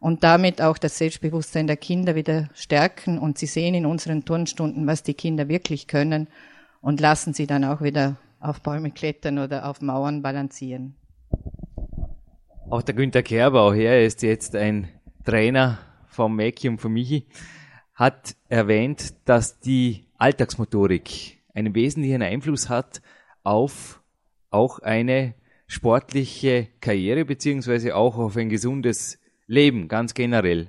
und 0.00 0.24
damit 0.24 0.60
auch 0.60 0.76
das 0.76 0.98
Selbstbewusstsein 0.98 1.68
der 1.68 1.76
Kinder 1.76 2.16
wieder 2.16 2.48
stärken. 2.52 3.18
Und 3.18 3.38
sie 3.38 3.46
sehen 3.46 3.74
in 3.74 3.86
unseren 3.86 4.24
Turnstunden, 4.24 4.86
was 4.88 5.04
die 5.04 5.14
Kinder 5.14 5.48
wirklich 5.48 5.86
können 5.86 6.26
und 6.80 7.00
lassen 7.00 7.32
sie 7.32 7.46
dann 7.46 7.64
auch 7.64 7.80
wieder 7.80 8.16
auf 8.40 8.60
Bäume 8.60 8.90
klettern 8.90 9.38
oder 9.38 9.68
auf 9.68 9.80
Mauern 9.80 10.20
balancieren. 10.20 10.97
Auch 12.70 12.82
der 12.82 12.94
Günther 12.94 13.22
Kerbau, 13.22 13.72
er 13.72 14.04
ist 14.04 14.22
jetzt 14.22 14.54
ein 14.54 14.88
Trainer 15.24 15.78
vom 16.06 16.36
Mäki 16.36 16.68
und 16.68 16.82
von 16.82 16.92
Michi, 16.92 17.26
hat 17.94 18.36
erwähnt, 18.50 19.14
dass 19.24 19.58
die 19.58 20.04
Alltagsmotorik 20.18 21.38
einen 21.54 21.74
wesentlichen 21.74 22.20
Einfluss 22.20 22.68
hat 22.68 23.00
auf 23.42 24.02
auch 24.50 24.80
eine 24.80 25.34
sportliche 25.66 26.68
Karriere 26.82 27.24
beziehungsweise 27.24 27.96
auch 27.96 28.18
auf 28.18 28.36
ein 28.36 28.50
gesundes 28.50 29.18
Leben 29.46 29.88
ganz 29.88 30.12
generell. 30.12 30.68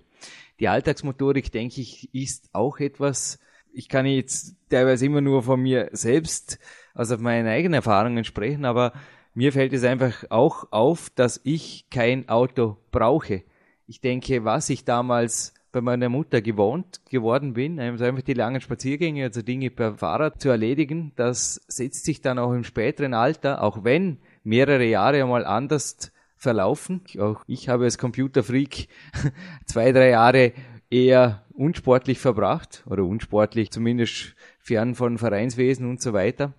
Die 0.62 0.70
Alltagsmotorik, 0.70 1.52
denke 1.52 1.82
ich, 1.82 2.14
ist 2.16 2.50
auch 2.54 2.80
etwas, 2.80 3.40
ich 3.74 3.90
kann 3.90 4.06
jetzt 4.06 4.56
teilweise 4.70 5.06
immer 5.06 5.20
nur 5.20 5.44
von 5.44 5.62
mir 5.62 5.90
selbst, 5.92 6.60
also 6.94 7.16
auf 7.16 7.22
meine 7.22 7.50
eigenen 7.50 7.74
Erfahrungen 7.74 8.24
sprechen, 8.24 8.64
aber 8.64 8.94
mir 9.34 9.54
fällt 9.54 9.74
es 9.74 9.84
einfach 9.84 10.26
auch 10.30 10.72
auf, 10.72 11.10
dass 11.12 11.40
ich 11.44 11.86
kein 11.90 12.28
Auto 12.30 12.78
brauche. 12.92 13.44
Ich 13.88 14.02
denke, 14.02 14.44
was 14.44 14.70
ich 14.70 14.86
damals 14.86 15.54
bei 15.72 15.82
meiner 15.82 16.10
Mutter 16.10 16.42
gewohnt 16.42 17.02
geworden 17.10 17.54
bin, 17.54 17.80
einfach 17.80 18.22
die 18.22 18.34
langen 18.34 18.62
Spaziergänge, 18.62 19.26
also 19.26 19.42
Dinge 19.42 19.70
per 19.70 19.96
Fahrrad 19.96 20.42
zu 20.42 20.50
erledigen, 20.50 21.12
das 21.16 21.62
setzt 21.68 22.06
sich 22.06 22.22
dann 22.22 22.40
auch 22.40 22.54
im 22.54 22.64
späteren 22.64 23.14
Alter, 23.14 23.64
auch 23.64 23.84
wenn 23.84 24.18
mehrere 24.44 24.86
Jahre 24.86 25.22
einmal 25.22 25.46
anders 25.46 26.12
verlaufen. 26.36 27.02
Auch 27.20 27.44
ich 27.46 27.70
habe 27.70 27.84
als 27.84 27.98
Computerfreak 27.98 28.88
zwei, 29.66 29.92
drei 29.92 30.10
Jahre 30.10 30.54
eher 30.90 31.46
unsportlich 31.54 32.20
verbracht 32.20 32.84
oder 32.88 33.04
unsportlich, 33.04 33.70
zumindest 33.70 34.36
fern 34.60 34.96
von 34.96 35.18
Vereinswesen 35.20 35.88
und 35.88 36.02
so 36.02 36.14
weiter 36.14 36.54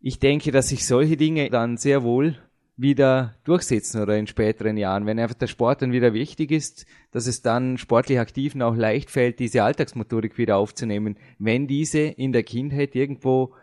ich 0.00 0.18
denke, 0.18 0.50
dass 0.50 0.68
sich 0.68 0.86
solche 0.86 1.16
Dinge 1.16 1.50
dann 1.50 1.76
sehr 1.76 2.02
wohl 2.02 2.36
wieder 2.76 3.34
durchsetzen 3.44 4.00
oder 4.00 4.16
in 4.16 4.26
späteren 4.26 4.78
Jahren, 4.78 5.04
wenn 5.04 5.18
einfach 5.18 5.34
der 5.34 5.48
Sport 5.48 5.82
dann 5.82 5.92
wieder 5.92 6.14
wichtig 6.14 6.50
ist, 6.50 6.86
dass 7.10 7.26
es 7.26 7.42
dann 7.42 7.76
sportlich 7.76 8.18
Aktiven 8.18 8.62
auch 8.62 8.74
leicht 8.74 9.10
fällt, 9.10 9.38
diese 9.38 9.62
Alltagsmotorik 9.62 10.38
wieder 10.38 10.56
aufzunehmen, 10.56 11.18
wenn 11.38 11.66
diese 11.66 11.98
in 11.98 12.32
der 12.32 12.42
Kindheit 12.42 12.94
irgendwo 12.94 13.54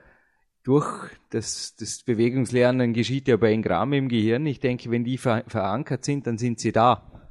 durch 0.63 1.10
das, 1.32 1.75
das 1.79 2.03
Bewegungslernen 2.03 2.94
geschieht 2.94 3.27
ja 3.27 3.38
bei 3.38 3.53
Engramme 3.53 3.98
im 3.98 4.10
Gehirn. 4.10 4.46
Ich 4.46 4.60
denke, 4.60 4.91
wenn 4.91 5.03
die 5.03 5.17
ver 5.17 5.44
verankert 5.48 6.06
sind, 6.06 6.27
dann 6.27 6.38
sind 6.38 6.60
sie 6.60 6.72
da. 6.72 7.26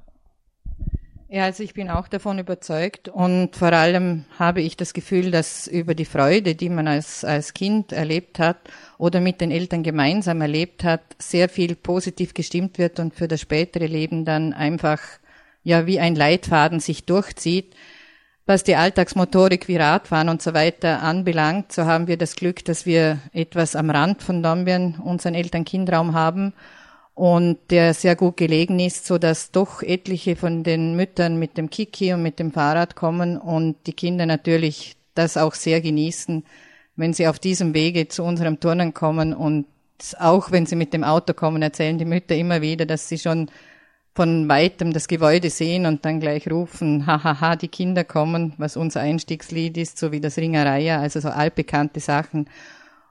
Ja, 1.28 1.42
also 1.42 1.64
ich 1.64 1.74
bin 1.74 1.90
auch 1.90 2.06
davon 2.06 2.38
überzeugt 2.38 3.08
und 3.08 3.56
vor 3.56 3.72
allem 3.72 4.26
habe 4.38 4.60
ich 4.60 4.76
das 4.76 4.94
Gefühl, 4.94 5.32
dass 5.32 5.66
über 5.66 5.96
die 5.96 6.04
Freude, 6.04 6.54
die 6.54 6.68
man 6.68 6.86
als, 6.86 7.24
als 7.24 7.52
Kind 7.52 7.90
erlebt 7.90 8.38
hat 8.38 8.58
oder 8.96 9.20
mit 9.20 9.40
den 9.40 9.50
Eltern 9.50 9.82
gemeinsam 9.82 10.40
erlebt 10.40 10.84
hat, 10.84 11.02
sehr 11.18 11.48
viel 11.48 11.74
positiv 11.74 12.32
gestimmt 12.32 12.78
wird 12.78 13.00
und 13.00 13.12
für 13.12 13.26
das 13.26 13.40
spätere 13.40 13.86
Leben 13.86 14.24
dann 14.24 14.52
einfach 14.52 15.00
ja 15.64 15.84
wie 15.86 15.98
ein 15.98 16.14
Leitfaden 16.14 16.78
sich 16.78 17.06
durchzieht. 17.06 17.74
Was 18.46 18.62
die 18.62 18.76
Alltagsmotorik 18.76 19.66
wie 19.66 19.78
Radfahren 19.78 20.28
und 20.28 20.40
so 20.40 20.54
weiter 20.54 21.02
anbelangt, 21.02 21.72
so 21.72 21.86
haben 21.86 22.06
wir 22.06 22.18
das 22.18 22.36
Glück, 22.36 22.64
dass 22.64 22.86
wir 22.86 23.18
etwas 23.32 23.74
am 23.74 23.90
Rand 23.90 24.22
von 24.22 24.44
Dornbirn 24.44 25.00
unseren 25.04 25.34
Eltern-Kindraum 25.34 26.14
haben 26.14 26.52
und 27.16 27.56
der 27.70 27.94
sehr 27.94 28.14
gut 28.14 28.36
gelegen 28.36 28.78
ist, 28.78 29.06
so 29.06 29.16
dass 29.16 29.50
doch 29.50 29.82
etliche 29.82 30.36
von 30.36 30.62
den 30.62 30.96
Müttern 30.96 31.38
mit 31.38 31.56
dem 31.56 31.70
Kiki 31.70 32.12
und 32.12 32.22
mit 32.22 32.38
dem 32.38 32.52
Fahrrad 32.52 32.94
kommen 32.94 33.38
und 33.38 33.76
die 33.86 33.94
Kinder 33.94 34.26
natürlich 34.26 34.96
das 35.14 35.38
auch 35.38 35.54
sehr 35.54 35.80
genießen, 35.80 36.44
wenn 36.94 37.14
sie 37.14 37.26
auf 37.26 37.38
diesem 37.38 37.72
Wege 37.72 38.08
zu 38.08 38.22
unserem 38.22 38.60
Turnen 38.60 38.92
kommen 38.92 39.32
und 39.32 39.64
auch 40.18 40.52
wenn 40.52 40.66
sie 40.66 40.76
mit 40.76 40.92
dem 40.92 41.04
Auto 41.04 41.32
kommen, 41.32 41.62
erzählen 41.62 41.96
die 41.96 42.04
Mütter 42.04 42.36
immer 42.36 42.60
wieder, 42.60 42.84
dass 42.84 43.08
sie 43.08 43.16
schon 43.16 43.50
von 44.14 44.46
weitem 44.50 44.92
das 44.92 45.08
Gebäude 45.08 45.48
sehen 45.48 45.86
und 45.86 46.04
dann 46.04 46.20
gleich 46.20 46.50
rufen, 46.50 47.06
hahaha, 47.06 47.56
die 47.56 47.68
Kinder 47.68 48.04
kommen, 48.04 48.52
was 48.58 48.76
unser 48.76 49.00
Einstiegslied 49.00 49.78
ist, 49.78 49.96
so 49.96 50.12
wie 50.12 50.20
das 50.20 50.36
Ringereier, 50.36 51.00
also 51.00 51.20
so 51.20 51.30
altbekannte 51.30 52.00
Sachen. 52.00 52.46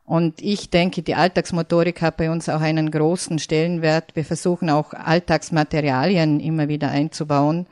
Und 0.05 0.41
ich 0.41 0.69
denke, 0.69 1.01
die 1.01 1.15
Alltagsmotorik 1.15 2.01
hat 2.01 2.17
bei 2.17 2.29
uns 2.29 2.47
auch 2.47 2.61
einen 2.61 2.91
großen 2.91 3.39
Stellenwert. 3.39 4.15
Wir 4.15 4.23
versuchen 4.23 4.69
auch 4.69 4.93
Alltagsmaterialien 4.93 6.39
immer 6.39 6.67
wieder 6.67 6.91
einzubauen, 6.91 7.65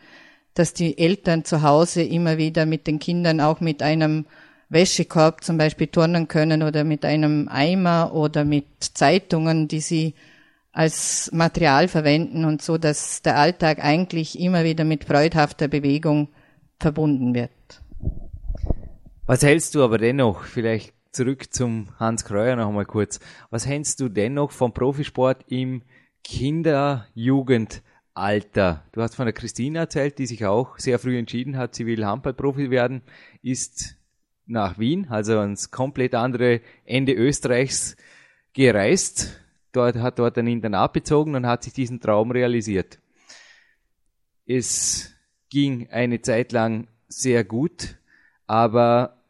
dass 0.55 0.73
die 0.73 0.97
Eltern 0.97 1.45
zu 1.45 1.61
Hause 1.61 2.01
immer 2.01 2.37
wieder 2.37 2.65
mit 2.65 2.87
den 2.87 2.97
Kindern 2.97 3.39
auch 3.39 3.59
mit 3.59 3.83
einem 3.83 4.25
Wäschekorb 4.69 5.43
zum 5.43 5.59
Beispiel 5.59 5.87
turnen 5.87 6.27
können 6.27 6.63
oder 6.63 6.83
mit 6.83 7.05
einem 7.05 7.47
Eimer 7.49 8.13
oder 8.13 8.45
mit 8.45 8.65
Zeitungen, 8.79 9.67
die 9.67 9.81
sie 9.81 10.15
als 10.71 11.29
Material 11.31 11.87
verwenden 11.87 12.45
und 12.45 12.63
so, 12.63 12.79
dass 12.79 13.21
der 13.21 13.37
Alltag 13.37 13.83
eigentlich 13.83 14.39
immer 14.39 14.63
wieder 14.63 14.85
mit 14.85 15.03
freudhafter 15.03 15.67
Bewegung 15.67 16.29
verbunden 16.79 17.35
wird. 17.35 17.51
Was 19.27 19.43
hältst 19.43 19.75
du 19.75 19.83
aber 19.83 19.99
dennoch, 19.99 20.43
vielleicht 20.43 20.93
zurück 21.13 21.53
zum 21.53 21.87
Hans 21.99 22.25
Kreuer 22.25 22.55
noch 22.55 22.67
einmal 22.67 22.85
kurz, 22.85 23.19
was 23.51 23.67
hältst 23.67 23.99
du 23.99 24.09
dennoch 24.09 24.49
vom 24.51 24.73
Profisport 24.73 25.45
im 25.47 25.83
Kinder-Jugendalter? 26.23 28.83
Du 28.91 29.01
hast 29.01 29.13
von 29.15 29.27
der 29.27 29.33
Christina 29.33 29.81
erzählt, 29.81 30.17
die 30.17 30.25
sich 30.25 30.43
auch 30.45 30.79
sehr 30.79 30.97
früh 30.97 31.15
entschieden 31.17 31.55
hat, 31.55 31.75
sie 31.75 31.85
will 31.85 32.03
Handballprofi 32.03 32.71
werden, 32.71 33.03
ist 33.43 33.95
nach 34.45 34.77
Wien, 34.79 35.07
also 35.09 35.37
ans 35.37 35.71
komplett 35.71 36.15
andere 36.15 36.61
Ende 36.83 37.13
Österreichs 37.13 37.95
gereist, 38.53 39.39
dort, 39.71 39.97
hat 39.97 40.17
dort 40.17 40.35
ein 40.39 40.47
Internat 40.47 40.93
bezogen 40.93 41.35
und 41.35 41.45
hat 41.45 41.63
sich 41.63 41.73
diesen 41.73 42.01
Traum 42.01 42.31
realisiert. 42.31 42.97
Es 44.47 45.13
ging 45.49 45.89
eine 45.91 46.21
Zeit 46.21 46.51
lang 46.51 46.87
sehr 47.07 47.43
gut, 47.43 47.97
aber 48.47 49.22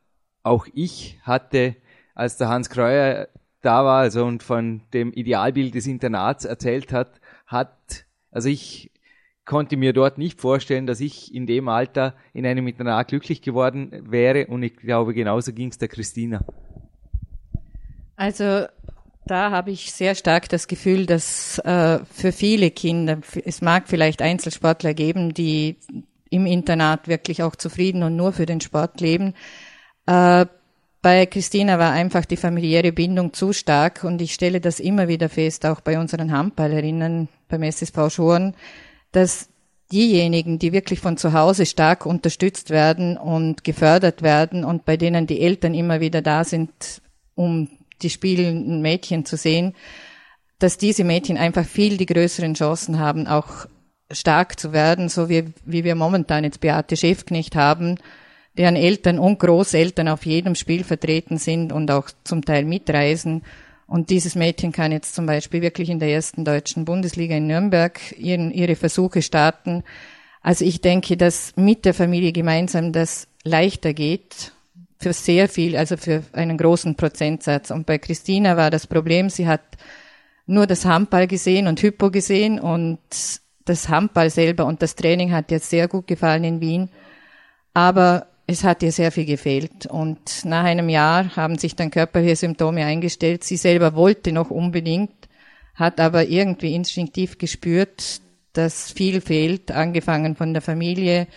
auch 0.44 0.68
ich 0.74 1.18
hatte, 1.24 1.76
als 2.14 2.38
der 2.38 2.50
Hans 2.50 2.70
Kreuer 2.70 3.28
da 3.62 3.86
war 3.86 4.02
also 4.02 4.26
und 4.26 4.44
von 4.44 4.82
dem 4.94 5.14
Idealbild 5.14 5.74
des 5.74 5.88
Internats 5.88 6.46
erzählt 6.46 6.92
hat, 6.92 7.22
hat, 7.48 8.06
also 8.30 8.50
ich 8.50 8.92
konnte 9.46 9.78
mir 9.78 9.94
dort 9.94 10.18
nicht 10.18 10.40
vorstellen, 10.40 10.86
dass 10.86 11.00
ich 11.00 11.34
in 11.34 11.48
dem 11.48 11.68
Alter 11.68 12.14
in 12.34 12.46
einem 12.46 12.68
Internat 12.68 13.08
glücklich 13.08 13.42
geworden 13.42 13.92
wäre 14.10 14.48
und 14.48 14.64
ich 14.64 14.76
glaube, 14.76 15.14
genauso 15.14 15.54
ging 15.54 15.70
es 15.70 15.78
der 15.78 15.88
Christina. 15.88 16.42
Also 18.16 18.66
da 19.26 19.52
habe 19.52 19.72
ich 19.72 19.92
sehr 19.92 20.16
stark 20.16 20.50
das 20.50 20.68
Gefühl, 20.68 21.06
dass 21.06 21.60
äh, 21.60 22.00
für 22.06 22.32
viele 22.32 22.72
Kinder, 22.72 23.20
es 23.46 23.62
mag 23.62 23.88
vielleicht 23.88 24.22
Einzelsportler 24.22 24.94
geben, 24.94 25.34
die 25.34 25.78
im 26.30 26.46
Internat 26.46 27.08
wirklich 27.08 27.44
auch 27.44 27.56
zufrieden 27.56 28.04
und 28.04 28.16
nur 28.16 28.34
für 28.34 28.46
den 28.46 28.60
Sport 28.60 29.00
leben. 29.00 29.34
Äh, 30.06 30.46
bei 31.02 31.26
Christina 31.26 31.80
war 31.80 31.92
einfach 31.92 32.24
die 32.24 32.38
familiäre 32.38 32.94
Bindung 32.94 33.34
zu 33.34 33.52
stark 33.52 34.06
und 34.06 34.22
ich 34.22 34.34
stelle 34.34 34.62
das 34.62 34.80
immer 34.80 35.10
wieder 35.10 35.28
fest, 35.28 35.66
auch 35.66 35.82
bei 35.82 36.00
unseren 36.00 36.32
Handballerinnen 36.32 37.28
beim 37.50 37.64
SSV 37.64 38.10
Schoren, 38.10 38.56
dass 39.12 39.50
diejenigen, 39.92 40.60
die 40.60 40.72
wirklich 40.72 41.02
von 41.02 41.18
zu 41.18 41.34
Hause 41.34 41.66
stark 41.66 42.06
unterstützt 42.06 42.70
werden 42.70 43.18
und 43.18 43.66
gefördert 43.66 44.22
werden 44.22 44.64
und 44.64 44.86
bei 44.86 44.96
denen 44.96 45.28
die 45.28 45.42
Eltern 45.42 45.74
immer 45.74 46.00
wieder 46.00 46.22
da 46.22 46.46
sind, 46.46 46.72
um 47.36 47.68
die 48.02 48.10
spielenden 48.10 48.82
Mädchen 48.82 49.26
zu 49.26 49.36
sehen, 49.36 49.76
dass 50.58 50.78
diese 50.78 51.04
Mädchen 51.04 51.38
einfach 51.38 51.66
viel 51.66 51.98
die 51.98 52.06
größeren 52.06 52.54
Chancen 52.54 52.98
haben, 52.98 53.28
auch 53.28 53.68
stark 54.10 54.60
zu 54.60 54.72
werden, 54.72 55.10
so 55.10 55.28
wie, 55.28 55.46
wie 55.66 55.84
wir 55.84 55.96
momentan 55.96 56.44
jetzt 56.44 56.62
Beate 56.62 56.96
Schäfknecht 56.96 57.56
haben, 57.56 57.98
deren 58.58 58.76
Eltern 58.76 59.20
und 59.20 59.40
Großeltern 59.40 60.08
auf 60.08 60.26
jedem 60.26 60.56
Spiel 60.56 60.84
vertreten 60.84 61.38
sind 61.38 61.72
und 61.72 61.90
auch 61.90 62.10
zum 62.24 62.46
Teil 62.46 62.66
mitreisen. 62.66 63.44
Und 63.88 64.10
dieses 64.10 64.36
Mädchen 64.36 64.72
kann 64.72 64.92
jetzt 64.92 65.16
zum 65.16 65.26
Beispiel 65.26 65.62
wirklich 65.62 65.90
in 65.90 66.00
der 66.00 66.10
ersten 66.10 66.46
deutschen 66.46 66.86
Bundesliga 66.86 67.36
in 67.36 67.48
Nürnberg 67.48 68.00
ihren, 68.18 68.52
ihre 68.52 68.76
Versuche 68.76 69.22
starten. 69.22 69.84
Also 70.42 70.66
ich 70.66 70.82
denke, 70.82 71.18
dass 71.18 71.54
mit 71.56 71.86
der 71.86 71.94
Familie 71.94 72.32
gemeinsam 72.32 72.92
das 72.92 73.28
leichter 73.44 73.94
geht 73.94 74.52
für 75.00 75.14
sehr 75.14 75.50
viel, 75.50 75.76
also 75.76 75.98
für 75.98 76.24
einen 76.32 76.58
großen 76.58 76.96
Prozentsatz. 76.96 77.72
Und 77.72 77.86
bei 77.86 77.98
Christina 77.98 78.56
war 78.56 78.70
das 78.70 78.88
Problem, 78.88 79.30
sie 79.30 79.48
hat 79.48 79.62
nur 80.46 80.68
das 80.68 80.86
Handball 80.86 81.28
gesehen 81.28 81.68
und 81.68 81.82
Hypo 81.82 82.10
gesehen 82.10 82.60
und 82.60 83.00
das 83.66 83.90
Handball 83.90 84.30
selber 84.30 84.66
und 84.66 84.82
das 84.82 84.96
Training 84.96 85.32
hat 85.32 85.52
ihr 85.52 85.60
sehr 85.60 85.88
gut 85.88 86.08
gefallen 86.08 86.44
in 86.44 86.62
Wien. 86.62 86.90
Aber 87.74 88.28
es 88.46 88.64
hat 88.64 88.84
ihr 88.84 88.92
sehr 88.92 89.12
viel 89.12 89.26
gefehlt. 89.26 89.86
Und 89.86 90.46
nach 90.46 90.64
einem 90.64 90.90
Jahr 90.90 91.36
haben 91.36 91.58
sich 91.58 91.76
dann 91.76 91.92
körperliche 91.92 92.36
Symptome 92.36 92.86
eingestellt. 92.86 93.44
Sie 93.44 93.58
selber 93.58 93.96
wollte 93.96 94.32
noch 94.32 94.50
unbedingt, 94.50 95.12
hat 95.76 96.00
aber 96.00 96.26
irgendwie 96.28 96.76
instinktiv 96.76 97.38
gespürt, 97.38 98.22
dass 98.54 98.92
viel 98.92 99.22
fehlt, 99.22 99.72
angefangen 99.72 100.36
von 100.36 100.54
der 100.54 100.62
Familie 100.62 101.28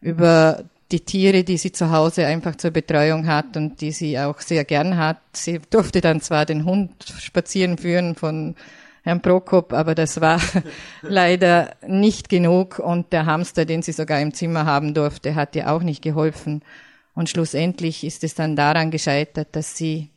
über 0.00 0.64
die 0.90 1.00
Tiere, 1.00 1.42
die 1.42 1.56
sie 1.56 1.72
zu 1.72 1.90
Hause 1.90 2.26
einfach 2.26 2.56
zur 2.56 2.70
Betreuung 2.70 3.26
hat 3.26 3.56
und 3.56 3.80
die 3.80 3.92
sie 3.92 4.18
auch 4.18 4.40
sehr 4.40 4.64
gern 4.64 4.96
hat. 4.96 5.20
Sie 5.32 5.60
durfte 5.70 6.00
dann 6.00 6.20
zwar 6.20 6.46
den 6.46 6.64
Hund 6.64 6.92
spazieren 7.18 7.78
führen 7.78 8.14
von 8.14 8.54
Herrn 9.02 9.20
Prokop, 9.20 9.72
aber 9.72 9.94
das 9.94 10.20
war 10.20 10.40
leider 11.02 11.74
nicht 11.86 12.28
genug 12.28 12.78
und 12.78 13.12
der 13.12 13.26
Hamster, 13.26 13.64
den 13.64 13.82
sie 13.82 13.92
sogar 13.92 14.20
im 14.20 14.32
Zimmer 14.32 14.64
haben 14.64 14.94
durfte, 14.94 15.34
hat 15.34 15.56
ihr 15.56 15.70
auch 15.70 15.82
nicht 15.82 16.02
geholfen. 16.02 16.62
Und 17.14 17.28
schlussendlich 17.28 18.04
ist 18.04 18.24
es 18.24 18.34
dann 18.34 18.56
daran 18.56 18.90
gescheitert, 18.90 19.48
dass 19.52 19.76
sie 19.76 20.10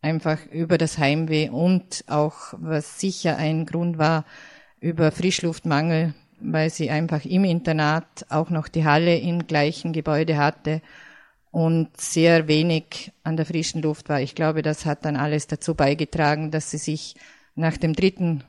einfach 0.00 0.38
über 0.46 0.78
das 0.78 0.98
Heimweh 0.98 1.50
und 1.50 2.04
auch, 2.06 2.54
was 2.56 3.00
sicher 3.00 3.36
ein 3.36 3.66
Grund 3.66 3.98
war, 3.98 4.24
über 4.80 5.10
Frischluftmangel, 5.10 6.14
weil 6.40 6.70
sie 6.70 6.90
einfach 6.90 7.24
im 7.24 7.44
Internat 7.44 8.24
auch 8.28 8.50
noch 8.50 8.68
die 8.68 8.84
Halle 8.84 9.18
im 9.18 9.46
gleichen 9.48 9.92
Gebäude 9.92 10.36
hatte 10.36 10.80
und 11.50 12.00
sehr 12.00 12.46
wenig 12.46 13.12
an 13.24 13.36
der 13.36 13.46
frischen 13.46 13.82
Luft 13.82 14.08
war. 14.08 14.20
Ich 14.20 14.36
glaube, 14.36 14.62
das 14.62 14.86
hat 14.86 15.04
dann 15.04 15.16
alles 15.16 15.48
dazu 15.48 15.74
beigetragen, 15.74 16.52
dass 16.52 16.70
sie 16.70 16.78
sich 16.78 17.16
nach 17.58 17.76
dem 17.76 17.92
dritten 17.92 18.44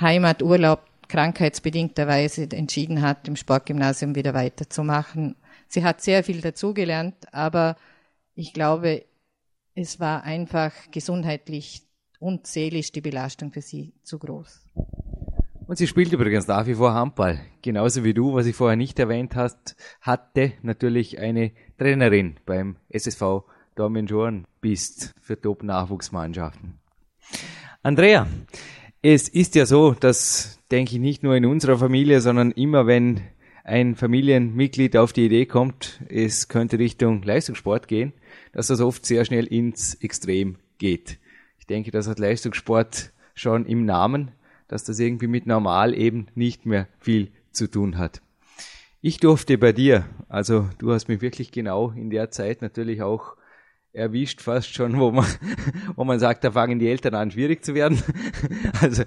Heimaturlaub 0.00 0.80
krankheitsbedingterweise 1.08 2.48
entschieden 2.50 3.02
hat, 3.02 3.28
im 3.28 3.36
Sportgymnasium 3.36 4.14
wieder 4.14 4.34
weiterzumachen. 4.34 5.36
Sie 5.68 5.84
hat 5.84 6.00
sehr 6.00 6.24
viel 6.24 6.40
dazugelernt, 6.40 7.14
aber 7.32 7.76
ich 8.34 8.52
glaube, 8.52 9.04
es 9.74 10.00
war 10.00 10.24
einfach 10.24 10.72
gesundheitlich 10.90 11.82
und 12.18 12.46
seelisch 12.46 12.92
die 12.92 13.00
Belastung 13.00 13.52
für 13.52 13.60
sie 13.60 13.92
zu 14.02 14.18
groß. 14.18 14.66
Und 15.66 15.78
sie 15.78 15.86
spielt 15.86 16.12
übrigens 16.12 16.46
nach 16.46 16.66
wie 16.66 16.74
vor 16.74 16.94
Handball. 16.94 17.40
Genauso 17.62 18.04
wie 18.04 18.14
du, 18.14 18.34
was 18.34 18.46
ich 18.46 18.54
vorher 18.54 18.76
nicht 18.76 18.98
erwähnt 18.98 19.34
hast, 19.34 19.76
hatte 20.00 20.52
natürlich 20.62 21.18
eine 21.18 21.52
Trainerin 21.78 22.36
beim 22.44 22.76
SSV 22.90 23.44
Dortmund 23.74 24.46
bist 24.60 25.14
für 25.20 25.40
Top-Nachwuchsmannschaften. 25.40 26.78
Andrea, 27.86 28.26
es 29.02 29.28
ist 29.28 29.54
ja 29.54 29.66
so, 29.66 29.92
dass, 29.92 30.58
denke 30.70 30.94
ich, 30.94 31.00
nicht 31.02 31.22
nur 31.22 31.36
in 31.36 31.44
unserer 31.44 31.76
Familie, 31.76 32.22
sondern 32.22 32.50
immer 32.50 32.86
wenn 32.86 33.20
ein 33.62 33.94
Familienmitglied 33.94 34.96
auf 34.96 35.12
die 35.12 35.26
Idee 35.26 35.44
kommt, 35.44 36.00
es 36.08 36.48
könnte 36.48 36.78
Richtung 36.78 37.22
Leistungssport 37.22 37.86
gehen, 37.86 38.14
dass 38.52 38.68
das 38.68 38.80
oft 38.80 39.04
sehr 39.04 39.26
schnell 39.26 39.44
ins 39.44 39.96
Extrem 39.96 40.56
geht. 40.78 41.18
Ich 41.58 41.66
denke, 41.66 41.90
das 41.90 42.08
hat 42.08 42.18
Leistungssport 42.18 43.12
schon 43.34 43.66
im 43.66 43.84
Namen, 43.84 44.30
dass 44.66 44.84
das 44.84 44.98
irgendwie 44.98 45.26
mit 45.26 45.46
normal 45.46 45.92
eben 45.92 46.28
nicht 46.34 46.64
mehr 46.64 46.88
viel 47.00 47.32
zu 47.50 47.70
tun 47.70 47.98
hat. 47.98 48.22
Ich 49.02 49.18
durfte 49.18 49.58
bei 49.58 49.74
dir, 49.74 50.06
also 50.30 50.70
du 50.78 50.90
hast 50.90 51.08
mich 51.08 51.20
wirklich 51.20 51.52
genau 51.52 51.90
in 51.90 52.08
der 52.08 52.30
Zeit 52.30 52.62
natürlich 52.62 53.02
auch 53.02 53.36
erwischt 53.94 54.42
fast 54.42 54.74
schon, 54.74 54.98
wo 54.98 55.12
man, 55.12 55.24
wo 55.96 56.04
man 56.04 56.18
sagt, 56.18 56.44
da 56.44 56.50
fangen 56.50 56.78
die 56.78 56.88
Eltern 56.88 57.14
an, 57.14 57.30
schwierig 57.30 57.64
zu 57.64 57.74
werden. 57.74 58.02
Also 58.80 59.04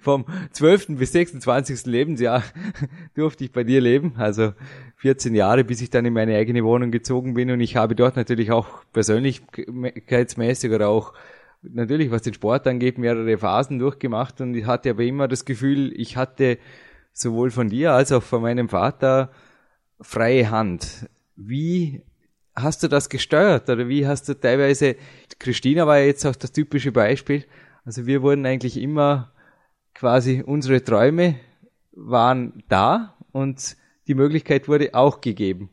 vom 0.00 0.26
12. 0.52 0.98
bis 0.98 1.12
26. 1.12 1.86
Lebensjahr 1.86 2.44
durfte 3.14 3.44
ich 3.44 3.52
bei 3.52 3.64
dir 3.64 3.80
leben, 3.80 4.14
also 4.16 4.52
14 4.96 5.34
Jahre, 5.34 5.64
bis 5.64 5.80
ich 5.80 5.90
dann 5.90 6.04
in 6.04 6.12
meine 6.12 6.36
eigene 6.36 6.62
Wohnung 6.62 6.90
gezogen 6.90 7.34
bin 7.34 7.50
und 7.50 7.60
ich 7.60 7.74
habe 7.74 7.94
dort 7.94 8.16
natürlich 8.16 8.52
auch 8.52 8.84
persönlichkeitsmäßig 8.92 10.70
oder 10.70 10.88
auch 10.88 11.14
natürlich, 11.62 12.10
was 12.10 12.22
den 12.22 12.34
Sport 12.34 12.66
angeht, 12.66 12.98
mehrere 12.98 13.38
Phasen 13.38 13.78
durchgemacht 13.78 14.40
und 14.40 14.54
ich 14.54 14.66
hatte 14.66 14.90
aber 14.90 15.02
immer 15.02 15.26
das 15.26 15.44
Gefühl, 15.44 15.92
ich 15.98 16.16
hatte 16.16 16.58
sowohl 17.12 17.50
von 17.50 17.68
dir 17.70 17.92
als 17.92 18.12
auch 18.12 18.22
von 18.22 18.42
meinem 18.42 18.68
Vater 18.68 19.30
freie 20.00 20.50
Hand. 20.50 21.08
Wie 21.34 22.02
hast 22.62 22.82
du 22.82 22.88
das 22.88 23.08
gesteuert 23.08 23.68
oder 23.68 23.88
wie 23.88 24.06
hast 24.06 24.28
du 24.28 24.34
teilweise, 24.34 24.96
Christina 25.38 25.86
war 25.86 25.98
ja 25.98 26.06
jetzt 26.06 26.26
auch 26.26 26.36
das 26.36 26.52
typische 26.52 26.92
Beispiel, 26.92 27.44
also 27.84 28.06
wir 28.06 28.22
wurden 28.22 28.44
eigentlich 28.46 28.76
immer 28.76 29.32
quasi, 29.94 30.42
unsere 30.44 30.82
Träume 30.82 31.36
waren 31.92 32.62
da 32.68 33.14
und 33.32 33.76
die 34.06 34.14
Möglichkeit 34.14 34.68
wurde 34.68 34.94
auch 34.94 35.20
gegeben. 35.20 35.70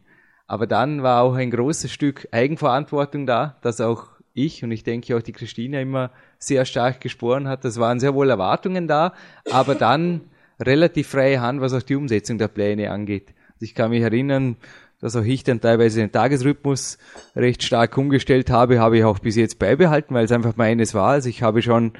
Aber 0.47 0.67
dann 0.67 1.03
war 1.03 1.23
auch 1.23 1.35
ein 1.35 1.51
großes 1.51 1.91
Stück 1.91 2.27
Eigenverantwortung 2.31 3.25
da, 3.25 3.57
das 3.61 3.81
auch 3.81 4.09
ich 4.33 4.63
und 4.63 4.71
ich 4.71 4.83
denke 4.83 5.15
auch 5.15 5.21
die 5.21 5.31
Christina 5.31 5.79
immer 5.79 6.11
sehr 6.37 6.65
stark 6.65 7.01
gesporen 7.01 7.47
hat. 7.47 7.65
Das 7.65 7.79
waren 7.79 7.99
sehr 7.99 8.13
wohl 8.13 8.29
Erwartungen 8.29 8.87
da, 8.87 9.13
aber 9.49 9.75
dann 9.75 10.21
relativ 10.59 11.07
freie 11.07 11.41
Hand, 11.41 11.61
was 11.61 11.73
auch 11.73 11.81
die 11.81 11.95
Umsetzung 11.95 12.37
der 12.37 12.49
Pläne 12.49 12.91
angeht. 12.91 13.33
Also 13.55 13.63
ich 13.65 13.75
kann 13.75 13.91
mich 13.91 14.01
erinnern, 14.01 14.57
dass 15.05 15.15
auch 15.15 15.23
ich 15.23 15.43
dann 15.43 15.61
teilweise 15.61 15.99
den 15.99 16.11
Tagesrhythmus 16.11 16.97
recht 17.35 17.61
stark 17.61 17.95
umgestellt 17.95 18.49
habe, 18.49 18.79
habe 18.79 18.97
ich 18.97 19.03
auch 19.03 19.19
bis 19.19 19.35
jetzt 19.35 19.59
beibehalten, 19.59 20.15
weil 20.15 20.25
es 20.25 20.31
einfach 20.31 20.55
meines 20.55 20.95
war. 20.95 21.09
Also 21.09 21.29
ich 21.29 21.43
habe 21.43 21.61
schon, 21.61 21.93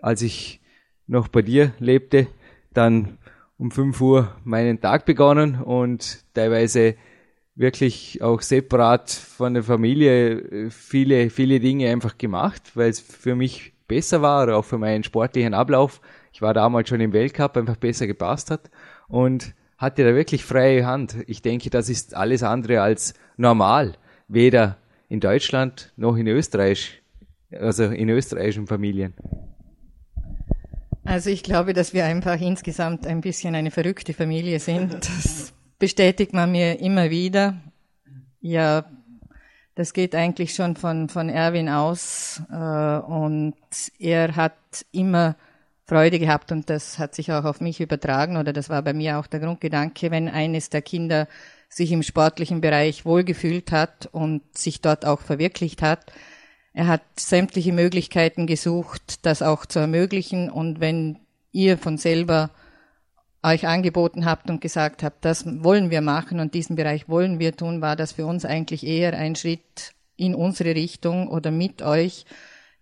als 0.00 0.22
ich 0.22 0.60
noch 1.08 1.26
bei 1.26 1.42
dir 1.42 1.72
lebte, 1.80 2.28
dann 2.72 3.18
um 3.58 3.72
5 3.72 4.00
Uhr 4.00 4.36
meinen 4.44 4.80
Tag 4.80 5.04
begonnen 5.04 5.60
und 5.60 6.24
teilweise 6.32 6.94
wirklich 7.56 8.22
auch 8.22 8.40
separat 8.40 9.10
von 9.10 9.54
der 9.54 9.64
Familie 9.64 10.38
äh, 10.38 10.70
viele, 10.70 11.30
viele 11.30 11.58
Dinge 11.58 11.90
einfach 11.90 12.18
gemacht, 12.18 12.70
weil 12.74 12.90
es 12.90 13.00
für 13.00 13.34
mich 13.34 13.72
besser 13.88 14.22
war, 14.22 14.54
auch 14.54 14.64
für 14.64 14.78
meinen 14.78 15.02
sportlichen 15.02 15.54
Ablauf. 15.54 16.00
Ich 16.32 16.40
war 16.40 16.54
damals 16.54 16.88
schon 16.88 17.00
im 17.00 17.12
Weltcup, 17.12 17.56
einfach 17.56 17.76
besser 17.76 18.06
gepasst 18.06 18.52
hat 18.52 18.70
und 19.08 19.54
hatte 19.84 20.04
da 20.04 20.14
wirklich 20.14 20.44
freie 20.44 20.86
Hand. 20.86 21.16
Ich 21.26 21.42
denke, 21.42 21.70
das 21.70 21.88
ist 21.88 22.16
alles 22.16 22.42
andere 22.42 22.80
als 22.80 23.14
normal. 23.36 23.92
Weder 24.28 24.78
in 25.08 25.20
Deutschland 25.20 25.92
noch 25.96 26.16
in 26.16 26.26
Österreich, 26.26 27.02
also 27.52 27.84
in 27.84 28.08
österreichischen 28.08 28.66
Familien. 28.66 29.14
Also 31.04 31.28
ich 31.28 31.42
glaube, 31.42 31.74
dass 31.74 31.92
wir 31.92 32.06
einfach 32.06 32.40
insgesamt 32.40 33.06
ein 33.06 33.20
bisschen 33.20 33.54
eine 33.54 33.70
verrückte 33.70 34.14
Familie 34.14 34.58
sind. 34.58 34.94
Das 34.94 35.52
bestätigt 35.78 36.32
man 36.32 36.50
mir 36.50 36.80
immer 36.80 37.10
wieder. 37.10 37.60
Ja, 38.40 38.86
das 39.74 39.92
geht 39.92 40.14
eigentlich 40.14 40.54
schon 40.54 40.76
von, 40.76 41.08
von 41.08 41.28
Erwin 41.28 41.68
aus 41.68 42.40
äh, 42.50 42.54
und 42.54 43.54
er 43.98 44.34
hat 44.34 44.54
immer 44.92 45.36
Freude 45.86 46.18
gehabt 46.18 46.50
und 46.50 46.70
das 46.70 46.98
hat 46.98 47.14
sich 47.14 47.30
auch 47.30 47.44
auf 47.44 47.60
mich 47.60 47.80
übertragen 47.80 48.38
oder 48.38 48.54
das 48.54 48.70
war 48.70 48.80
bei 48.80 48.94
mir 48.94 49.18
auch 49.18 49.26
der 49.26 49.40
Grundgedanke, 49.40 50.10
wenn 50.10 50.28
eines 50.28 50.70
der 50.70 50.80
Kinder 50.80 51.28
sich 51.68 51.92
im 51.92 52.02
sportlichen 52.02 52.62
Bereich 52.62 53.04
wohlgefühlt 53.04 53.70
hat 53.70 54.08
und 54.12 54.42
sich 54.56 54.80
dort 54.80 55.04
auch 55.04 55.20
verwirklicht 55.20 55.82
hat. 55.82 56.12
Er 56.72 56.86
hat 56.86 57.02
sämtliche 57.18 57.72
Möglichkeiten 57.72 58.46
gesucht, 58.46 59.26
das 59.26 59.42
auch 59.42 59.66
zu 59.66 59.78
ermöglichen 59.78 60.48
und 60.48 60.80
wenn 60.80 61.18
ihr 61.52 61.76
von 61.76 61.98
selber 61.98 62.50
euch 63.42 63.66
angeboten 63.66 64.24
habt 64.24 64.48
und 64.48 64.62
gesagt 64.62 65.02
habt, 65.02 65.22
das 65.24 65.44
wollen 65.62 65.90
wir 65.90 66.00
machen 66.00 66.40
und 66.40 66.54
diesen 66.54 66.76
Bereich 66.76 67.10
wollen 67.10 67.38
wir 67.38 67.54
tun, 67.54 67.82
war 67.82 67.94
das 67.94 68.12
für 68.12 68.24
uns 68.24 68.46
eigentlich 68.46 68.86
eher 68.86 69.12
ein 69.12 69.36
Schritt 69.36 69.92
in 70.16 70.34
unsere 70.34 70.74
Richtung 70.74 71.28
oder 71.28 71.50
mit 71.50 71.82
euch, 71.82 72.24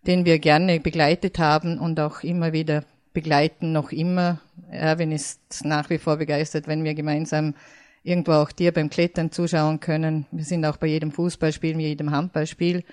den 0.06 0.24
wir 0.24 0.38
gerne 0.38 0.78
begleitet 0.78 1.40
haben 1.40 1.78
und 1.78 1.98
auch 1.98 2.22
immer 2.22 2.52
wieder 2.52 2.84
begleiten, 3.12 3.72
noch 3.72 3.92
immer. 3.92 4.40
Erwin 4.70 5.12
ist 5.12 5.64
nach 5.64 5.90
wie 5.90 5.98
vor 5.98 6.16
begeistert, 6.16 6.66
wenn 6.66 6.84
wir 6.84 6.94
gemeinsam 6.94 7.54
irgendwo 8.02 8.32
auch 8.32 8.52
dir 8.52 8.72
beim 8.72 8.90
Klettern 8.90 9.30
zuschauen 9.30 9.80
können. 9.80 10.26
Wir 10.30 10.44
sind 10.44 10.64
auch 10.64 10.76
bei 10.76 10.88
jedem 10.88 11.12
Fußballspiel, 11.12 11.78
jedem 11.80 12.10
Handballspiel. 12.10 12.84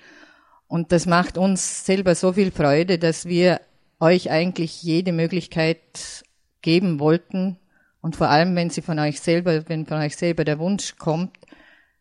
Und 0.68 0.92
das 0.92 1.06
macht 1.06 1.36
uns 1.36 1.84
selber 1.84 2.14
so 2.14 2.32
viel 2.32 2.52
Freude, 2.52 2.98
dass 2.98 3.26
wir 3.26 3.60
euch 3.98 4.30
eigentlich 4.30 4.82
jede 4.82 5.12
Möglichkeit 5.12 6.24
geben 6.62 7.00
wollten, 7.00 7.56
und 8.00 8.16
vor 8.16 8.28
allem, 8.28 8.56
wenn 8.56 8.70
sie 8.70 8.82
von 8.82 8.98
euch 8.98 9.20
selber, 9.20 9.68
wenn 9.68 9.86
von 9.86 9.98
euch 9.98 10.16
selber 10.16 10.44
der 10.44 10.58
Wunsch 10.58 10.96
kommt, 10.96 11.36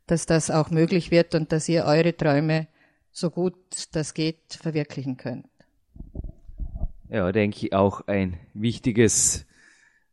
dass 0.07 0.25
das 0.25 0.49
auch 0.49 0.71
möglich 0.71 1.11
wird 1.11 1.35
und 1.35 1.51
dass 1.51 1.69
ihr 1.69 1.85
eure 1.85 2.15
Träume 2.15 2.67
so 3.11 3.29
gut 3.29 3.55
das 3.91 4.13
geht 4.13 4.57
verwirklichen 4.61 5.17
könnt. 5.17 5.48
Ja, 7.09 7.31
denke 7.31 7.65
ich 7.65 7.73
auch 7.73 8.07
ein 8.07 8.37
wichtiges, 8.53 9.47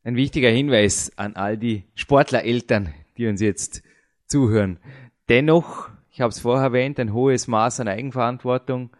ein 0.02 0.16
wichtiger 0.16 0.48
Hinweis 0.48 1.12
an 1.16 1.36
all 1.36 1.58
die 1.58 1.84
Sportlereltern, 1.94 2.94
die 3.18 3.26
uns 3.26 3.42
jetzt 3.42 3.82
zuhören. 4.26 4.78
Dennoch, 5.28 5.90
ich 6.10 6.22
habe 6.22 6.30
es 6.30 6.40
vorher 6.40 6.68
erwähnt, 6.68 6.98
ein 6.98 7.12
hohes 7.12 7.48
Maß 7.48 7.80
an 7.80 7.88
Eigenverantwortung 7.88 8.90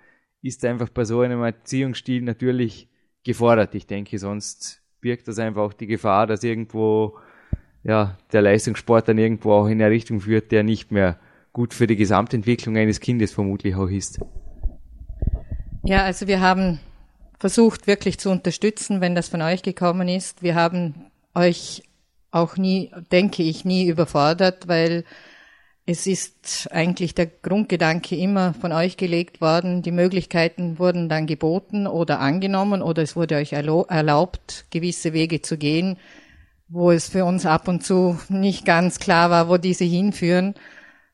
ist 0.43 0.63
einfach 0.67 0.91
bei 0.91 1.05
so 1.05 1.21
einem 1.21 1.43
Erziehungsstil 1.43 2.23
natürlich 2.23 2.89
gefordert. 3.25 3.75
Ich 3.75 3.87
denke, 3.87 4.19
sonst 4.19 4.83
birgt 5.01 5.27
das 5.27 5.39
einfach 5.39 5.63
auch 5.63 5.73
die 5.73 5.87
Gefahr, 5.87 6.27
dass 6.27 6.45
irgendwo 6.45 7.19
ja, 7.83 8.19
der 8.33 8.43
Leistungssport 8.43 9.09
dann 9.09 9.17
irgendwo 9.17 9.53
auch 9.53 9.69
in 9.69 9.81
eine 9.81 9.91
Richtung 9.91 10.21
führt, 10.21 10.53
der 10.53 10.65
nicht 10.65 10.93
mehr 10.93 11.19
gut 11.53 11.73
für 11.73 11.87
die 11.87 11.97
Gesamtentwicklung 11.97 12.77
eines 12.77 13.01
Kindes 13.01 13.33
vermutlich 13.33 13.75
auch 13.75 13.89
ist. 13.89 14.21
Ja, 15.85 16.05
also 16.05 16.27
wir 16.27 16.41
haben 16.41 16.81
versucht 17.39 17.87
wirklich 17.87 18.19
zu 18.19 18.31
unterstützen, 18.31 19.01
wenn 19.01 19.15
das 19.15 19.29
von 19.29 19.43
euch 19.43 19.63
gekommen 19.63 20.09
ist. 20.09 20.43
Wir 20.43 20.55
haben 20.55 21.11
euch 21.35 21.83
auch 22.31 22.57
nie, 22.57 22.91
denke 23.13 23.43
ich, 23.43 23.65
nie 23.65 23.87
überfordert, 23.87 24.69
weil 24.69 25.05
es 25.87 26.07
ist 26.07 26.69
eigentlich 26.73 27.15
der 27.15 27.27
Grundgedanke 27.27 28.17
immer 28.17 28.55
von 28.55 28.73
euch 28.73 28.97
gelegt 28.97 29.41
worden. 29.41 29.83
Die 29.83 29.93
Möglichkeiten 29.93 30.81
wurden 30.81 31.09
dann 31.09 31.27
geboten 31.27 31.87
oder 31.87 32.19
angenommen 32.19 32.83
oder 32.83 33.03
es 33.03 33.15
wurde 33.15 33.37
euch 33.37 33.53
erlaubt, 33.53 34.67
gewisse 34.71 35.13
Wege 35.13 35.43
zu 35.43 35.57
gehen, 35.57 35.97
wo 36.69 36.91
es 36.91 37.09
für 37.09 37.25
uns 37.25 37.47
ab 37.47 37.69
und 37.69 37.85
zu 37.85 38.19
nicht 38.29 38.65
ganz 38.65 38.99
klar 38.99 39.31
war, 39.31 39.49
wo 39.49 39.59
diese 39.59 39.85
hinführen. 39.85 40.55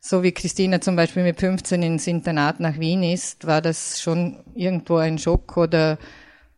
So 0.04 0.24
wie 0.24 0.32
Christina 0.32 0.80
zum 0.80 0.96
Beispiel 0.96 1.22
mit 1.22 1.38
15 1.38 1.80
ins 1.80 2.08
Internat 2.08 2.58
nach 2.58 2.80
Wien 2.80 3.04
ist, 3.04 3.46
war 3.46 3.62
das 3.62 4.02
schon 4.02 4.42
irgendwo 4.52 4.96
ein 4.96 5.16
Schock 5.16 5.56
oder 5.56 5.96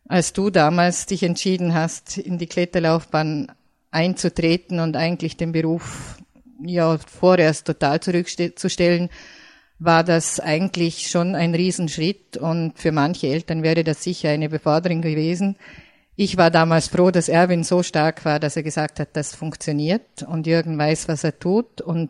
als 0.07 0.33
du 0.33 0.49
damals 0.49 1.05
dich 1.05 1.21
entschieden 1.21 1.75
hast, 1.75 2.17
in 2.17 2.39
die 2.39 2.47
Kletterlaufbahn 2.47 3.51
einzutreten 3.91 4.79
und 4.79 4.97
eigentlich 4.97 5.37
den 5.37 5.51
Beruf 5.51 6.17
ja 6.59 6.97
vorerst 6.97 7.67
total 7.67 7.99
zurückzustellen, 7.99 9.09
war 9.77 10.03
das 10.03 10.39
eigentlich 10.39 11.07
schon 11.07 11.35
ein 11.35 11.53
Riesenschritt 11.53 12.37
und 12.37 12.79
für 12.79 12.91
manche 12.91 13.27
Eltern 13.27 13.61
wäre 13.61 13.83
das 13.83 14.01
sicher 14.01 14.29
eine 14.29 14.49
Beforderung 14.49 15.03
gewesen. 15.03 15.55
Ich 16.15 16.37
war 16.37 16.49
damals 16.49 16.87
froh, 16.87 17.11
dass 17.11 17.29
Erwin 17.29 17.63
so 17.63 17.83
stark 17.83 18.25
war, 18.25 18.39
dass 18.39 18.55
er 18.55 18.63
gesagt 18.63 18.99
hat, 18.99 19.09
das 19.13 19.35
funktioniert 19.35 20.23
und 20.23 20.47
Jürgen 20.47 20.79
weiß, 20.79 21.07
was 21.09 21.23
er 21.23 21.37
tut. 21.37 21.81
Und 21.81 22.09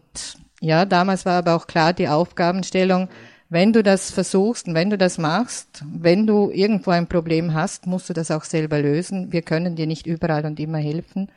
ja, 0.62 0.86
damals 0.86 1.26
war 1.26 1.38
aber 1.40 1.56
auch 1.56 1.68
klar 1.68 1.94
die 1.94 2.08
Aufgabenstellung, 2.08 3.10
wenn 3.50 3.74
du 3.74 3.84
das 3.84 4.12
versuchst 4.12 4.68
und 4.68 4.74
wenn 4.74 4.90
du 4.90 4.98
das 4.98 5.18
machst, 5.18 5.84
wenn 5.94 6.26
du 6.26 6.50
irgendwo 6.50 6.92
ein 6.92 7.08
Problem 7.08 7.54
hast, 7.54 7.86
musst 7.86 8.10
du 8.10 8.14
das 8.14 8.32
auch 8.32 8.44
selber 8.44 8.82
lösen. 8.82 9.32
Wir 9.32 9.44
können 9.44 9.76
dir 9.76 9.86
nicht 9.86 10.08
überall 10.08 10.46
und 10.46 10.60
immer 10.60 10.80
helfen. 10.80 11.30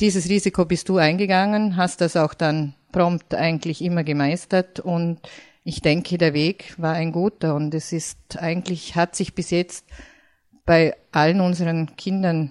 Dieses 0.00 0.28
Risiko 0.28 0.64
bist 0.64 0.88
du 0.88 0.96
eingegangen, 0.96 1.76
hast 1.76 2.00
das 2.00 2.16
auch 2.16 2.32
dann 2.32 2.74
prompt 2.92 3.34
eigentlich 3.34 3.82
immer 3.82 4.04
gemeistert 4.04 4.80
und 4.80 5.20
ich 5.64 5.82
denke, 5.82 6.16
der 6.16 6.32
Weg 6.32 6.74
war 6.78 6.94
ein 6.94 7.12
guter 7.12 7.54
und 7.54 7.74
es 7.74 7.92
ist 7.92 8.38
eigentlich, 8.38 8.96
hat 8.96 9.14
sich 9.14 9.34
bis 9.34 9.50
jetzt 9.50 9.84
bei 10.64 10.96
allen 11.12 11.42
unseren 11.42 11.94
Kindern 11.96 12.50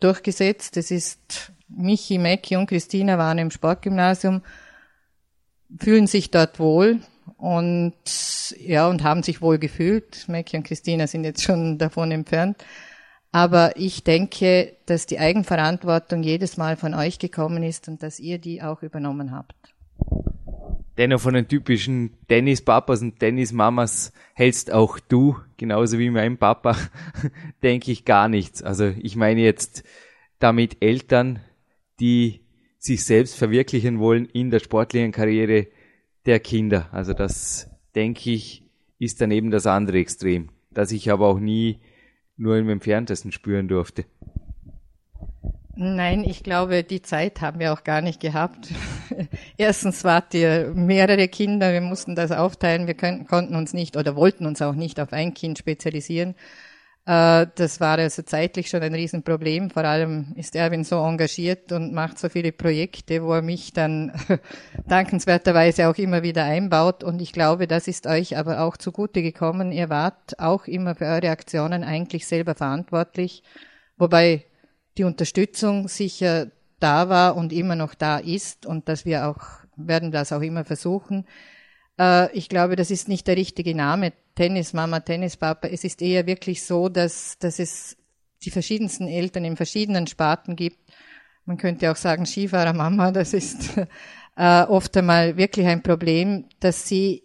durchgesetzt. 0.00 0.76
Es 0.76 0.90
ist 0.90 1.52
Michi, 1.68 2.18
Mäcki 2.18 2.56
und 2.56 2.66
Christina 2.66 3.18
waren 3.18 3.38
im 3.38 3.52
Sportgymnasium, 3.52 4.42
fühlen 5.78 6.06
sich 6.06 6.30
dort 6.30 6.58
wohl 6.58 7.00
und 7.36 7.94
ja, 8.58 8.88
und 8.88 9.02
haben 9.02 9.22
sich 9.22 9.40
wohl 9.40 9.58
gefühlt. 9.58 10.28
Mäcki 10.28 10.56
und 10.56 10.64
Christina 10.64 11.06
sind 11.06 11.24
jetzt 11.24 11.42
schon 11.42 11.78
davon 11.78 12.10
entfernt. 12.12 12.64
Aber 13.32 13.76
ich 13.76 14.02
denke, 14.02 14.76
dass 14.86 15.06
die 15.06 15.20
Eigenverantwortung 15.20 16.22
jedes 16.22 16.56
Mal 16.56 16.76
von 16.76 16.94
euch 16.94 17.18
gekommen 17.18 17.62
ist 17.62 17.88
und 17.88 18.02
dass 18.02 18.18
ihr 18.18 18.38
die 18.38 18.60
auch 18.60 18.82
übernommen 18.82 19.30
habt. 19.30 19.54
Dennoch 20.98 21.20
von 21.20 21.34
den 21.34 21.46
typischen 21.48 22.10
Tennis-Papas 22.28 23.00
und 23.02 23.20
Tennis-Mamas 23.20 24.12
hältst 24.34 24.72
auch 24.72 24.98
du, 24.98 25.36
genauso 25.56 25.98
wie 25.98 26.10
mein 26.10 26.36
Papa, 26.36 26.76
denke 27.62 27.92
ich 27.92 28.04
gar 28.04 28.28
nichts. 28.28 28.62
Also 28.62 28.86
ich 28.86 29.16
meine 29.16 29.40
jetzt 29.40 29.84
damit 30.40 30.82
Eltern, 30.82 31.38
die 32.00 32.40
sich 32.80 33.04
selbst 33.04 33.36
verwirklichen 33.36 34.00
wollen 34.00 34.24
in 34.24 34.50
der 34.50 34.58
sportlichen 34.58 35.12
Karriere 35.12 35.68
der 36.26 36.40
Kinder. 36.40 36.88
Also 36.92 37.12
das, 37.12 37.70
denke 37.94 38.30
ich, 38.30 38.64
ist 38.98 39.20
dann 39.20 39.30
eben 39.30 39.50
das 39.50 39.66
andere 39.66 39.98
Extrem, 39.98 40.48
dass 40.70 40.90
ich 40.90 41.10
aber 41.10 41.28
auch 41.28 41.38
nie 41.38 41.78
nur 42.36 42.56
im 42.56 42.70
entferntesten 42.70 43.32
spüren 43.32 43.68
durfte. 43.68 44.06
Nein, 45.76 46.24
ich 46.24 46.42
glaube, 46.42 46.82
die 46.82 47.00
Zeit 47.00 47.40
haben 47.40 47.58
wir 47.58 47.72
auch 47.72 47.84
gar 47.84 48.02
nicht 48.02 48.20
gehabt. 48.20 48.68
Erstens 49.56 50.04
wart 50.04 50.34
ihr 50.34 50.72
mehrere 50.74 51.28
Kinder, 51.28 51.72
wir 51.72 51.80
mussten 51.80 52.14
das 52.14 52.32
aufteilen, 52.32 52.86
wir 52.86 52.94
können, 52.94 53.26
konnten 53.26 53.54
uns 53.54 53.72
nicht 53.72 53.96
oder 53.96 54.16
wollten 54.16 54.46
uns 54.46 54.60
auch 54.62 54.74
nicht 54.74 55.00
auf 55.00 55.12
ein 55.12 55.32
Kind 55.32 55.58
spezialisieren. 55.58 56.34
Äh, 57.06 57.46
das 57.54 57.80
war 57.80 57.98
also 57.98 58.22
zeitlich 58.22 58.68
schon 58.68 58.82
ein 58.82 58.94
Riesenproblem. 58.94 59.70
Vor 59.70 59.84
allem 59.84 60.32
ist 60.36 60.54
Erwin 60.54 60.84
so 60.84 61.04
engagiert 61.04 61.72
und 61.72 61.92
macht 61.92 62.18
so 62.18 62.28
viele 62.28 62.52
Projekte, 62.52 63.22
wo 63.22 63.32
er 63.32 63.42
mich 63.42 63.72
dann 63.72 64.12
dankenswerterweise 64.88 65.88
auch 65.88 65.96
immer 65.96 66.22
wieder 66.22 66.44
einbaut. 66.44 67.02
Und 67.02 67.20
ich 67.20 67.32
glaube, 67.32 67.66
das 67.66 67.88
ist 67.88 68.06
euch 68.06 68.36
aber 68.36 68.60
auch 68.60 68.76
zugute 68.76 69.22
gekommen. 69.22 69.72
Ihr 69.72 69.88
wart 69.88 70.38
auch 70.38 70.66
immer 70.66 70.94
für 70.94 71.06
eure 71.06 71.30
Aktionen 71.30 71.84
eigentlich 71.84 72.26
selber 72.26 72.54
verantwortlich, 72.54 73.42
wobei 73.96 74.44
die 74.98 75.04
Unterstützung 75.04 75.88
sicher 75.88 76.48
da 76.80 77.08
war 77.08 77.36
und 77.36 77.52
immer 77.52 77.76
noch 77.76 77.94
da 77.94 78.18
ist 78.18 78.66
und 78.66 78.88
dass 78.88 79.04
wir 79.04 79.28
auch 79.28 79.60
werden 79.76 80.10
das 80.10 80.32
auch 80.32 80.42
immer 80.42 80.64
versuchen. 80.64 81.26
Äh, 82.00 82.32
ich 82.32 82.48
glaube, 82.48 82.76
das 82.76 82.90
ist 82.90 83.08
nicht 83.08 83.26
der 83.26 83.36
richtige 83.36 83.74
Name, 83.74 84.12
Tennismama, 84.34 85.00
Tennispapa. 85.00 85.68
Es 85.68 85.84
ist 85.84 86.00
eher 86.00 86.26
wirklich 86.26 86.64
so, 86.64 86.88
dass, 86.88 87.38
dass 87.38 87.58
es 87.58 87.96
die 88.42 88.50
verschiedensten 88.50 89.06
Eltern 89.06 89.44
in 89.44 89.56
verschiedenen 89.56 90.06
Sparten 90.06 90.56
gibt. 90.56 90.78
Man 91.44 91.58
könnte 91.58 91.90
auch 91.90 91.96
sagen 91.96 92.24
Skifahrermama, 92.24 93.12
das 93.12 93.34
ist 93.34 93.76
äh, 94.36 94.62
oft 94.62 94.96
einmal 94.96 95.36
wirklich 95.36 95.66
ein 95.66 95.82
Problem, 95.82 96.46
dass 96.60 96.88
sie 96.88 97.22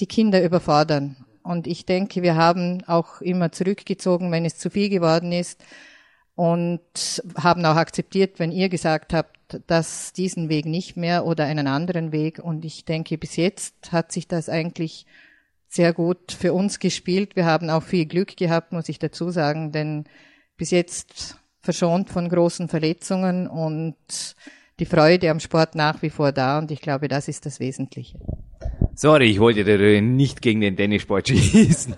die 0.00 0.06
Kinder 0.06 0.42
überfordern. 0.42 1.16
Und 1.42 1.66
ich 1.66 1.84
denke, 1.84 2.22
wir 2.22 2.36
haben 2.36 2.82
auch 2.86 3.20
immer 3.20 3.52
zurückgezogen, 3.52 4.32
wenn 4.32 4.46
es 4.46 4.56
zu 4.56 4.70
viel 4.70 4.88
geworden 4.88 5.32
ist 5.32 5.62
und 6.34 6.80
haben 7.36 7.64
auch 7.66 7.76
akzeptiert, 7.76 8.38
wenn 8.38 8.50
ihr 8.50 8.70
gesagt 8.70 9.12
habt, 9.12 9.33
dass 9.66 10.12
diesen 10.12 10.48
Weg 10.48 10.66
nicht 10.66 10.96
mehr 10.96 11.26
oder 11.26 11.44
einen 11.44 11.66
anderen 11.66 12.12
Weg. 12.12 12.38
Und 12.38 12.64
ich 12.64 12.84
denke, 12.84 13.18
bis 13.18 13.36
jetzt 13.36 13.92
hat 13.92 14.12
sich 14.12 14.28
das 14.28 14.48
eigentlich 14.48 15.06
sehr 15.68 15.92
gut 15.92 16.32
für 16.32 16.52
uns 16.52 16.78
gespielt. 16.78 17.36
Wir 17.36 17.46
haben 17.46 17.70
auch 17.70 17.82
viel 17.82 18.06
Glück 18.06 18.36
gehabt, 18.36 18.72
muss 18.72 18.88
ich 18.88 18.98
dazu 18.98 19.30
sagen, 19.30 19.72
denn 19.72 20.04
bis 20.56 20.70
jetzt 20.70 21.36
verschont 21.60 22.10
von 22.10 22.28
großen 22.28 22.68
Verletzungen 22.68 23.48
und 23.48 23.96
die 24.78 24.86
Freude 24.86 25.30
am 25.30 25.40
Sport 25.40 25.74
nach 25.74 26.02
wie 26.02 26.10
vor 26.10 26.32
da 26.32 26.58
und 26.58 26.70
ich 26.70 26.80
glaube, 26.80 27.08
das 27.08 27.28
ist 27.28 27.46
das 27.46 27.58
Wesentliche. 27.58 28.18
Sorry, 28.94 29.30
ich 29.30 29.40
wollte 29.40 30.02
nicht 30.02 30.42
gegen 30.42 30.60
den 30.60 30.76
Tennissport 30.76 31.28
schießen. 31.28 31.94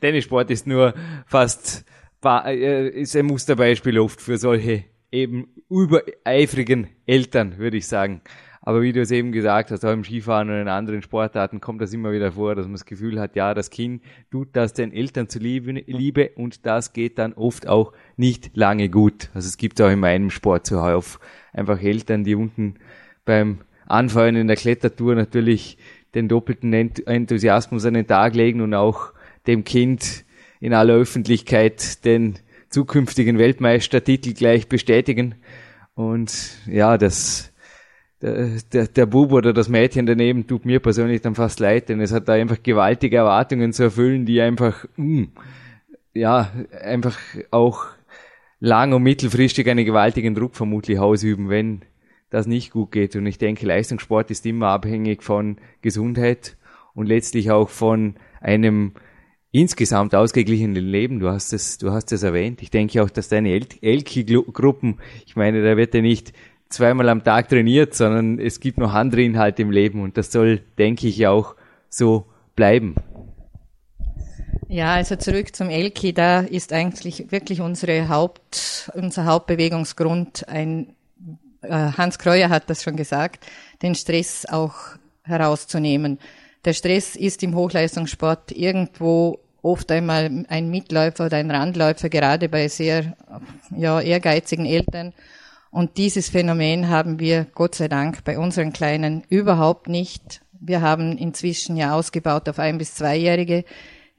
Tennissport 0.00 0.50
ist 0.50 0.66
nur 0.66 0.94
fast 1.26 1.84
äh, 2.24 2.88
ist 2.88 3.14
ein 3.14 3.26
Musterbeispiel 3.26 3.98
oft 3.98 4.20
für 4.20 4.38
solche 4.38 4.84
eben 5.16 5.48
übereifrigen 5.70 6.88
Eltern, 7.06 7.58
würde 7.58 7.76
ich 7.76 7.86
sagen. 7.86 8.20
Aber 8.60 8.82
wie 8.82 8.92
du 8.92 9.00
es 9.00 9.12
eben 9.12 9.30
gesagt 9.30 9.70
hast, 9.70 9.84
auch 9.84 9.92
im 9.92 10.02
Skifahren 10.02 10.50
und 10.50 10.56
in 10.56 10.66
anderen 10.66 11.00
Sportarten 11.00 11.60
kommt 11.60 11.80
das 11.80 11.92
immer 11.92 12.10
wieder 12.10 12.32
vor, 12.32 12.56
dass 12.56 12.66
man 12.66 12.74
das 12.74 12.84
Gefühl 12.84 13.20
hat, 13.20 13.36
ja, 13.36 13.54
das 13.54 13.70
Kind 13.70 14.02
tut 14.30 14.48
das 14.54 14.72
den 14.72 14.92
Eltern 14.92 15.28
zuliebe 15.28 16.30
und 16.34 16.66
das 16.66 16.92
geht 16.92 17.18
dann 17.18 17.32
oft 17.34 17.68
auch 17.68 17.92
nicht 18.16 18.56
lange 18.56 18.88
gut. 18.88 19.30
Also 19.34 19.46
es 19.46 19.56
gibt 19.56 19.80
auch 19.80 19.88
in 19.88 20.00
meinem 20.00 20.30
Sport 20.30 20.66
zuhauf 20.66 21.20
einfach 21.52 21.80
Eltern, 21.80 22.24
die 22.24 22.34
unten 22.34 22.74
beim 23.24 23.58
Anfeuern 23.86 24.34
in 24.34 24.48
der 24.48 24.56
Klettertour 24.56 25.14
natürlich 25.14 25.78
den 26.16 26.26
doppelten 26.26 26.72
Enthusiasmus 26.72 27.84
an 27.84 27.94
den 27.94 28.08
Tag 28.08 28.34
legen 28.34 28.62
und 28.62 28.74
auch 28.74 29.12
dem 29.46 29.62
Kind 29.62 30.24
in 30.58 30.74
aller 30.74 30.94
Öffentlichkeit 30.94 32.04
den 32.04 32.40
zukünftigen 32.68 33.38
Weltmeistertitel 33.38 34.32
gleich 34.32 34.68
bestätigen. 34.68 35.36
Und 35.94 36.58
ja, 36.66 36.98
das, 36.98 37.52
der, 38.20 38.48
der, 38.72 38.86
der 38.88 39.06
Bub 39.06 39.32
oder 39.32 39.52
das 39.52 39.68
Mädchen 39.68 40.06
daneben 40.06 40.46
tut 40.46 40.64
mir 40.64 40.80
persönlich 40.80 41.20
dann 41.22 41.34
fast 41.34 41.60
leid, 41.60 41.88
denn 41.88 42.00
es 42.00 42.12
hat 42.12 42.28
da 42.28 42.34
einfach 42.34 42.62
gewaltige 42.62 43.16
Erwartungen 43.16 43.72
zu 43.72 43.84
erfüllen, 43.84 44.26
die 44.26 44.40
einfach, 44.40 44.84
mh, 44.96 45.22
mm, 45.22 45.32
ja, 46.14 46.50
einfach 46.82 47.18
auch 47.50 47.86
lang- 48.60 48.92
und 48.92 49.02
mittelfristig 49.02 49.68
einen 49.68 49.84
gewaltigen 49.84 50.34
Druck 50.34 50.56
vermutlich 50.56 50.98
ausüben, 50.98 51.48
wenn 51.48 51.82
das 52.30 52.46
nicht 52.46 52.72
gut 52.72 52.92
geht. 52.92 53.16
Und 53.16 53.26
ich 53.26 53.38
denke, 53.38 53.66
Leistungssport 53.66 54.30
ist 54.30 54.46
immer 54.46 54.68
abhängig 54.68 55.22
von 55.22 55.58
Gesundheit 55.82 56.56
und 56.94 57.06
letztlich 57.06 57.50
auch 57.50 57.68
von 57.68 58.16
einem 58.40 58.92
insgesamt 59.56 60.14
ausgeglichenen 60.14 60.74
Leben. 60.74 61.18
Du 61.18 61.30
hast 61.30 61.52
es, 61.52 61.78
du 61.78 61.90
hast 61.90 62.12
es 62.12 62.22
erwähnt. 62.22 62.60
Ich 62.60 62.70
denke 62.70 63.02
auch, 63.02 63.08
dass 63.08 63.28
deine 63.28 63.50
Elki-Gruppen, 63.80 64.98
ich 65.26 65.34
meine, 65.34 65.62
da 65.64 65.76
wird 65.76 65.94
ja 65.94 66.02
nicht 66.02 66.34
zweimal 66.68 67.08
am 67.08 67.24
Tag 67.24 67.48
trainiert, 67.48 67.94
sondern 67.94 68.38
es 68.38 68.60
gibt 68.60 68.76
noch 68.76 68.92
andere 68.92 69.22
Inhalte 69.22 69.62
im 69.62 69.70
Leben 69.70 70.02
und 70.02 70.18
das 70.18 70.30
soll, 70.30 70.60
denke 70.78 71.06
ich, 71.06 71.26
auch 71.26 71.54
so 71.88 72.26
bleiben. 72.54 72.96
Ja, 74.68 74.94
also 74.94 75.16
zurück 75.16 75.54
zum 75.54 75.70
Elki, 75.70 76.12
da 76.12 76.40
ist 76.40 76.72
eigentlich 76.72 77.30
wirklich 77.30 77.60
unsere 77.60 78.08
Haupt, 78.08 78.90
unser 78.94 79.24
Hauptbewegungsgrund 79.24 80.48
ein, 80.48 80.94
äh, 81.62 81.70
Hans 81.70 82.18
Kreuer 82.18 82.50
hat 82.50 82.68
das 82.68 82.82
schon 82.82 82.96
gesagt, 82.96 83.46
den 83.80 83.94
Stress 83.94 84.44
auch 84.44 84.74
herauszunehmen. 85.22 86.18
Der 86.64 86.72
Stress 86.72 87.14
ist 87.14 87.44
im 87.44 87.54
Hochleistungssport 87.54 88.50
irgendwo 88.50 89.38
oft 89.66 89.90
einmal 89.90 90.44
ein 90.48 90.70
Mitläufer 90.70 91.26
oder 91.26 91.36
ein 91.36 91.50
Randläufer, 91.50 92.08
gerade 92.08 92.48
bei 92.48 92.68
sehr 92.68 93.16
ja, 93.76 94.00
ehrgeizigen 94.00 94.64
Eltern. 94.64 95.12
Und 95.70 95.98
dieses 95.98 96.30
Phänomen 96.30 96.88
haben 96.88 97.18
wir 97.18 97.46
Gott 97.54 97.74
sei 97.74 97.88
Dank 97.88 98.24
bei 98.24 98.38
unseren 98.38 98.72
Kleinen 98.72 99.24
überhaupt 99.28 99.88
nicht. 99.88 100.40
Wir 100.58 100.80
haben 100.80 101.18
inzwischen 101.18 101.76
ja 101.76 101.94
ausgebaut 101.94 102.48
auf 102.48 102.58
ein 102.58 102.78
bis 102.78 102.94
zweijährige. 102.94 103.64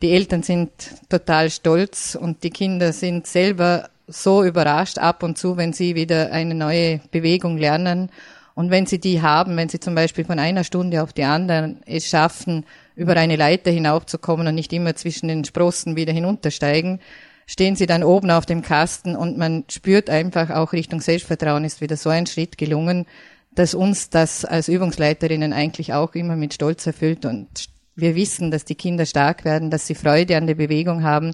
Die 0.02 0.12
Eltern 0.12 0.44
sind 0.44 0.70
total 1.10 1.50
stolz 1.50 2.16
und 2.20 2.44
die 2.44 2.52
Kinder 2.52 2.94
sind 2.94 3.26
selber 3.26 3.90
so 4.08 4.44
überrascht 4.44 5.00
ab 5.00 5.24
und 5.24 5.38
zu, 5.38 5.58
wenn 5.58 5.74
sie 5.74 5.96
wieder 5.96 6.32
eine 6.32 6.54
neue 6.54 7.00
Bewegung 7.12 7.58
lernen 7.58 8.10
und 8.58 8.72
wenn 8.72 8.88
Sie 8.88 9.00
die 9.00 9.22
haben, 9.22 9.56
wenn 9.56 9.70
Sie 9.70 9.80
zum 9.80 9.94
Beispiel 9.94 10.26
von 10.26 10.40
einer 10.40 10.64
Stunde 10.64 11.04
auf 11.04 11.14
die 11.14 11.26
andere 11.26 11.76
es 11.86 12.08
schaffen, 12.08 12.66
über 12.98 13.16
eine 13.16 13.36
Leiter 13.36 13.72
hinaufzukommen 13.72 14.48
und 14.48 14.56
nicht 14.56 14.74
immer 14.74 14.96
zwischen 14.96 15.30
den 15.30 15.46
Sprossen 15.46 15.96
wieder 15.96 16.12
hinuntersteigen, 16.12 17.00
stehen 17.46 17.76
Sie 17.76 17.86
dann 17.86 18.04
oben 18.04 18.32
auf 18.32 18.46
dem 18.46 18.64
Kasten 18.64 19.16
und 19.16 19.38
man 19.38 19.64
spürt 19.70 20.10
einfach 20.10 20.50
auch 20.50 20.74
Richtung 20.74 21.00
Selbstvertrauen 21.00 21.64
ist 21.64 21.80
wieder 21.80 21.96
so 21.96 22.10
ein 22.10 22.26
Schritt 22.26 22.58
gelungen, 22.58 23.06
dass 23.54 23.76
uns 23.76 24.10
das 24.10 24.46
als 24.46 24.68
Übungsleiterinnen 24.68 25.54
eigentlich 25.54 25.94
auch 25.94 26.16
immer 26.16 26.36
mit 26.36 26.56
Stolz 26.56 26.86
erfüllt. 26.88 27.26
Und 27.26 27.70
wir 27.96 28.16
wissen, 28.16 28.50
dass 28.52 28.66
die 28.66 28.76
Kinder 28.76 29.06
stark 29.06 29.46
werden, 29.46 29.70
dass 29.70 29.88
sie 29.88 29.96
Freude 29.96 30.36
an 30.36 30.48
der 30.48 30.56
Bewegung 30.56 31.04
haben. 31.04 31.34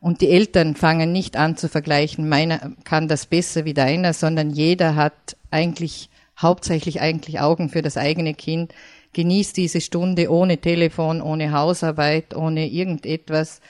Und 0.00 0.20
die 0.20 0.30
Eltern 0.30 0.74
fangen 0.74 1.12
nicht 1.12 1.36
an 1.36 1.56
zu 1.56 1.68
vergleichen, 1.68 2.28
meiner 2.28 2.72
kann 2.84 3.08
das 3.08 3.26
besser 3.26 3.64
wie 3.64 3.72
deiner, 3.72 4.12
sondern 4.12 4.50
jeder 4.50 4.96
hat 4.96 5.36
eigentlich 5.50 6.10
hauptsächlich 6.38 7.00
eigentlich 7.00 7.40
Augen 7.40 7.68
für 7.68 7.82
das 7.82 7.96
eigene 7.96 8.34
Kind, 8.34 8.74
genießt 9.14 9.56
diese 9.56 9.80
Stunde 9.80 10.30
ohne 10.30 10.58
Telefon, 10.58 11.22
ohne 11.22 11.52
Hausarbeit, 11.52 12.36
ohne 12.36 12.68
irgendetwas, 12.68 13.60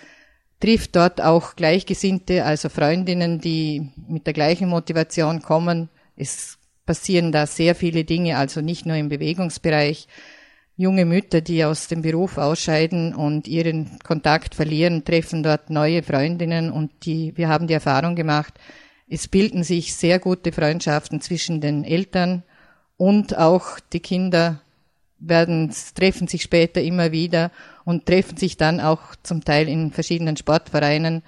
trifft 0.58 0.96
dort 0.96 1.20
auch 1.20 1.56
Gleichgesinnte, 1.56 2.44
also 2.44 2.68
Freundinnen, 2.68 3.40
die 3.40 3.90
mit 4.08 4.26
der 4.26 4.32
gleichen 4.32 4.68
Motivation 4.68 5.42
kommen. 5.42 5.90
Es 6.16 6.58
passieren 6.86 7.32
da 7.32 7.46
sehr 7.46 7.74
viele 7.74 8.04
Dinge, 8.04 8.38
also 8.38 8.60
nicht 8.60 8.86
nur 8.86 8.96
im 8.96 9.08
Bewegungsbereich. 9.08 10.08
Junge 10.76 11.04
Mütter, 11.04 11.40
die 11.40 11.64
aus 11.64 11.86
dem 11.86 12.02
Beruf 12.02 12.36
ausscheiden 12.36 13.14
und 13.14 13.46
ihren 13.46 13.98
Kontakt 14.02 14.56
verlieren, 14.56 15.04
treffen 15.04 15.44
dort 15.44 15.70
neue 15.70 16.02
Freundinnen 16.02 16.72
und 16.72 16.90
die, 17.04 17.36
wir 17.36 17.48
haben 17.48 17.68
die 17.68 17.74
Erfahrung 17.74 18.16
gemacht, 18.16 18.54
es 19.06 19.28
bilden 19.28 19.62
sich 19.62 19.94
sehr 19.94 20.18
gute 20.18 20.50
Freundschaften 20.50 21.20
zwischen 21.20 21.60
den 21.60 21.84
Eltern 21.84 22.42
und 22.96 23.36
auch 23.36 23.78
die 23.92 24.00
Kinder 24.00 24.62
werden, 25.28 25.72
treffen 25.94 26.28
sich 26.28 26.42
später 26.42 26.82
immer 26.82 27.12
wieder 27.12 27.50
und 27.84 28.06
treffen 28.06 28.36
sich 28.36 28.56
dann 28.56 28.80
auch 28.80 29.00
zum 29.22 29.44
Teil 29.44 29.68
in 29.68 29.90
verschiedenen 29.90 30.36
Sportvereinen. 30.36 31.22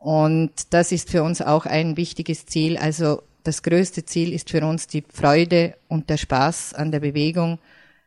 Und 0.00 0.52
das 0.70 0.92
ist 0.92 1.10
für 1.10 1.22
uns 1.22 1.42
auch 1.42 1.66
ein 1.66 1.96
wichtiges 1.96 2.46
Ziel. 2.46 2.76
Also 2.76 3.22
das 3.44 3.62
größte 3.62 4.04
Ziel 4.04 4.32
ist 4.32 4.50
für 4.50 4.64
uns 4.64 4.86
die 4.86 5.04
Freude 5.12 5.74
und 5.88 6.10
der 6.10 6.16
Spaß 6.16 6.74
an 6.74 6.92
der 6.92 7.00
Bewegung, 7.00 7.58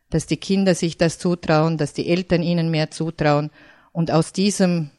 dass 0.09 0.25
die 0.25 0.37
Kinder 0.37 0.75
sich 0.75 0.97
das 0.97 1.17
zutrauen, 1.19 1.77
dass 1.77 1.93
die 1.93 2.07
Eltern 2.07 2.43
ihnen 2.43 2.69
mehr 2.69 2.91
zutrauen. 2.91 3.49
Und 3.91 4.11
aus 4.11 4.33
diesem 4.33 4.91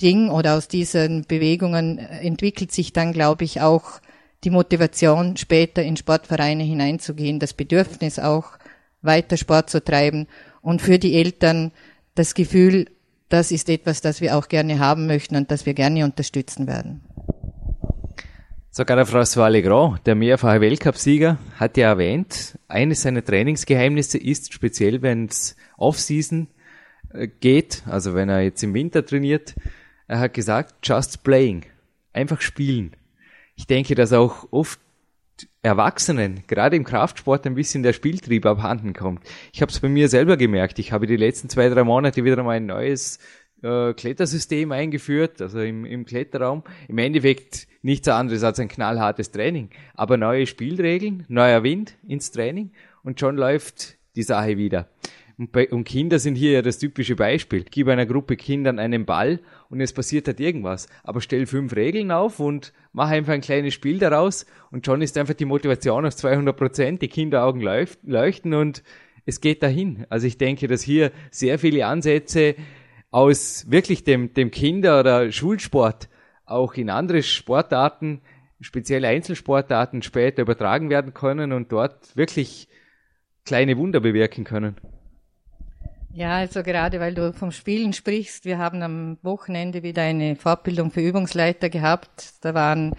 Ding 0.00 0.30
oder 0.30 0.56
aus 0.56 0.68
diesen 0.68 1.24
Bewegungen 1.24 1.98
entwickelt 1.98 2.72
sich 2.72 2.92
dann, 2.92 3.12
glaube 3.12 3.44
ich, 3.44 3.60
auch 3.60 4.00
die 4.44 4.50
Motivation, 4.50 5.36
später 5.36 5.82
in 5.82 5.96
Sportvereine 5.96 6.64
hineinzugehen, 6.64 7.38
das 7.38 7.52
Bedürfnis 7.52 8.18
auch, 8.18 8.52
weiter 9.02 9.36
Sport 9.36 9.70
zu 9.70 9.82
treiben 9.82 10.26
und 10.62 10.82
für 10.82 10.98
die 10.98 11.16
Eltern 11.16 11.72
das 12.14 12.34
Gefühl, 12.34 12.86
das 13.28 13.50
ist 13.50 13.68
etwas, 13.68 14.00
das 14.00 14.20
wir 14.20 14.36
auch 14.36 14.48
gerne 14.48 14.78
haben 14.78 15.06
möchten 15.06 15.36
und 15.36 15.50
das 15.50 15.66
wir 15.66 15.74
gerne 15.74 16.04
unterstützen 16.04 16.66
werden. 16.66 17.02
Sogar 18.72 18.96
der 18.96 19.06
François 19.06 19.48
Legrand, 19.48 20.06
der 20.06 20.14
mehrfache 20.14 20.60
Weltcupsieger, 20.60 21.38
hat 21.56 21.76
ja 21.76 21.88
erwähnt, 21.88 22.58
eines 22.68 23.02
seiner 23.02 23.24
Trainingsgeheimnisse 23.24 24.18
ist, 24.18 24.52
speziell 24.52 25.02
wenn 25.02 25.26
es 25.26 25.56
Off-Season 25.76 26.46
äh, 27.12 27.26
geht, 27.26 27.82
also 27.86 28.14
wenn 28.14 28.28
er 28.28 28.42
jetzt 28.42 28.62
im 28.62 28.74
Winter 28.74 29.04
trainiert, 29.04 29.54
Er 30.10 30.18
hat 30.18 30.34
gesagt, 30.34 30.74
just 30.82 31.22
playing. 31.22 31.66
Einfach 32.12 32.40
spielen. 32.40 32.96
Ich 33.54 33.68
denke, 33.68 33.94
dass 33.94 34.12
auch 34.12 34.48
oft 34.50 34.80
Erwachsenen, 35.62 36.44
gerade 36.46 36.76
im 36.76 36.84
Kraftsport, 36.84 37.46
ein 37.46 37.54
bisschen 37.54 37.82
der 37.82 37.92
Spieltrieb 37.92 38.46
abhanden 38.46 38.94
kommt. 38.94 39.22
Ich 39.52 39.60
habe 39.60 39.70
es 39.70 39.80
bei 39.80 39.88
mir 39.88 40.08
selber 40.08 40.38
gemerkt. 40.38 40.78
Ich 40.78 40.92
habe 40.92 41.06
die 41.06 41.16
letzten 41.16 41.50
zwei, 41.50 41.68
drei 41.68 41.84
Monate 41.84 42.24
wieder 42.24 42.42
mal 42.42 42.56
ein 42.56 42.66
neues 42.66 43.18
äh, 43.62 43.92
Klettersystem 43.92 44.72
eingeführt, 44.72 45.42
also 45.42 45.60
im, 45.60 45.84
im 45.84 46.06
Kletterraum. 46.06 46.62
Im 46.88 46.96
Endeffekt 46.96 47.68
nichts 47.82 48.08
anderes 48.08 48.42
als 48.42 48.58
ein 48.58 48.68
knallhartes 48.68 49.32
Training. 49.32 49.68
Aber 49.94 50.16
neue 50.16 50.46
Spielregeln, 50.46 51.26
neuer 51.28 51.62
Wind 51.62 51.94
ins 52.08 52.30
Training 52.30 52.72
und 53.02 53.20
schon 53.20 53.36
läuft 53.36 53.98
die 54.16 54.22
Sache 54.22 54.56
wieder. 54.56 54.88
Und, 55.40 55.52
bei, 55.52 55.70
und 55.70 55.84
Kinder 55.84 56.18
sind 56.18 56.34
hier 56.34 56.52
ja 56.52 56.60
das 56.60 56.76
typische 56.76 57.16
Beispiel. 57.16 57.64
Gib 57.64 57.88
einer 57.88 58.04
Gruppe 58.04 58.36
Kindern 58.36 58.78
einen 58.78 59.06
Ball 59.06 59.40
und 59.70 59.80
es 59.80 59.94
passiert 59.94 60.26
halt 60.26 60.38
irgendwas. 60.38 60.86
Aber 61.02 61.22
stell 61.22 61.46
fünf 61.46 61.74
Regeln 61.74 62.10
auf 62.10 62.40
und 62.40 62.74
mach 62.92 63.08
einfach 63.08 63.32
ein 63.32 63.40
kleines 63.40 63.72
Spiel 63.72 63.98
daraus 63.98 64.44
und 64.70 64.84
schon 64.84 65.00
ist 65.00 65.16
einfach 65.16 65.32
die 65.32 65.46
Motivation 65.46 66.04
auf 66.04 66.14
200 66.14 66.54
Prozent, 66.54 67.00
die 67.00 67.08
Kinderaugen 67.08 67.62
leuchten 67.62 68.52
und 68.52 68.82
es 69.24 69.40
geht 69.40 69.62
dahin. 69.62 70.04
Also 70.10 70.26
ich 70.26 70.36
denke, 70.36 70.68
dass 70.68 70.82
hier 70.82 71.10
sehr 71.30 71.58
viele 71.58 71.86
Ansätze 71.86 72.54
aus 73.10 73.64
wirklich 73.70 74.04
dem, 74.04 74.34
dem 74.34 74.50
Kinder- 74.50 75.00
oder 75.00 75.32
Schulsport 75.32 76.10
auch 76.44 76.74
in 76.74 76.90
andere 76.90 77.22
Sportarten, 77.22 78.20
speziell 78.60 79.06
Einzelsportarten 79.06 80.02
später 80.02 80.42
übertragen 80.42 80.90
werden 80.90 81.14
können 81.14 81.54
und 81.54 81.72
dort 81.72 82.14
wirklich 82.14 82.68
kleine 83.46 83.78
Wunder 83.78 84.00
bewirken 84.00 84.44
können. 84.44 84.76
Ja, 86.12 86.38
also 86.38 86.62
gerade 86.62 86.98
weil 86.98 87.14
du 87.14 87.32
vom 87.32 87.52
Spielen 87.52 87.92
sprichst, 87.92 88.44
wir 88.44 88.58
haben 88.58 88.82
am 88.82 89.18
Wochenende 89.22 89.84
wieder 89.84 90.02
eine 90.02 90.34
Fortbildung 90.34 90.90
für 90.90 91.00
Übungsleiter 91.00 91.68
gehabt. 91.68 92.34
Da 92.40 92.52
waren 92.52 92.94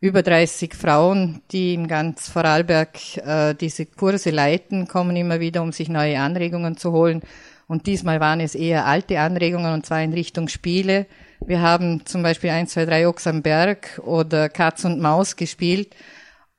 über 0.00 0.22
30 0.22 0.74
Frauen, 0.74 1.42
die 1.50 1.74
in 1.74 1.88
ganz 1.88 2.28
Vorarlberg 2.28 3.16
äh, 3.16 3.54
diese 3.54 3.86
Kurse 3.86 4.30
leiten, 4.30 4.86
kommen 4.86 5.16
immer 5.16 5.40
wieder, 5.40 5.62
um 5.62 5.72
sich 5.72 5.88
neue 5.88 6.20
Anregungen 6.20 6.76
zu 6.76 6.92
holen. 6.92 7.22
Und 7.66 7.86
diesmal 7.86 8.20
waren 8.20 8.40
es 8.40 8.54
eher 8.54 8.86
alte 8.86 9.18
Anregungen, 9.18 9.72
und 9.72 9.86
zwar 9.86 10.02
in 10.02 10.12
Richtung 10.12 10.48
Spiele. 10.48 11.06
Wir 11.44 11.62
haben 11.62 12.06
zum 12.06 12.22
Beispiel 12.22 12.50
1, 12.50 12.72
2, 12.72 12.84
3 12.84 13.08
Ochs 13.08 13.26
am 13.26 13.42
Berg 13.42 14.00
oder 14.04 14.48
Katz 14.48 14.84
und 14.84 15.00
Maus 15.00 15.34
gespielt. 15.34 15.96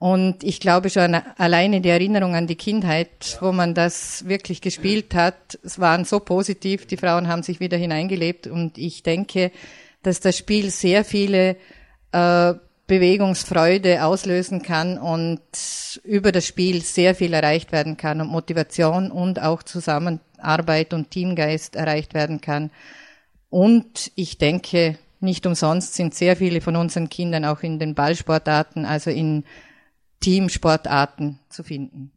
Und 0.04 0.44
ich 0.44 0.60
glaube 0.60 0.90
schon 0.90 1.16
alleine 1.38 1.80
die 1.80 1.88
Erinnerung 1.88 2.36
an 2.36 2.46
die 2.46 2.58
Kindheit, 2.58 3.38
wo 3.40 3.54
man 3.54 3.74
das 3.74 4.28
wirklich 4.28 4.60
gespielt 4.60 5.16
hat, 5.16 5.58
es 5.64 5.80
waren 5.80 6.04
so 6.04 6.20
positiv. 6.20 6.86
Die 6.88 6.98
Frauen 6.98 7.30
haben 7.30 7.42
sich 7.42 7.62
wieder 7.62 7.78
hineingelebt 7.78 8.48
und 8.48 8.78
ich 8.78 9.04
denke, 9.04 9.50
dass 10.02 10.20
das 10.20 10.38
Spiel 10.38 10.72
sehr 10.72 11.06
viele 11.06 11.56
äh, 12.12 12.54
Bewegungsfreude 12.86 14.04
auslösen 14.04 14.62
kann 14.62 14.98
und 14.98 15.40
über 16.04 16.34
das 16.34 16.48
Spiel 16.48 16.82
sehr 16.82 17.16
viel 17.16 17.34
erreicht 17.34 17.72
werden 17.72 17.96
kann 17.96 18.20
und 18.20 18.28
Motivation 18.28 19.10
und 19.10 19.42
auch 19.42 19.64
Zusammenarbeit 19.64 20.94
und 20.94 21.12
Teamgeist 21.12 21.78
erreicht 21.78 22.14
werden 22.14 22.42
kann. 22.42 22.72
Und 23.50 24.12
ich 24.16 24.38
denke, 24.38 24.98
nicht 25.22 25.46
umsonst 25.46 25.94
sind 25.94 26.14
sehr 26.14 26.36
viele 26.36 26.60
von 26.60 26.76
unseren 26.76 27.08
Kindern 27.08 27.46
auch 27.46 27.64
in 27.64 27.80
den 27.80 27.96
Ballsportarten, 27.96 28.84
also 28.84 29.10
in 29.10 29.46
Teamsportarten 30.24 31.40
zu 31.50 31.64
finden. 31.64 32.10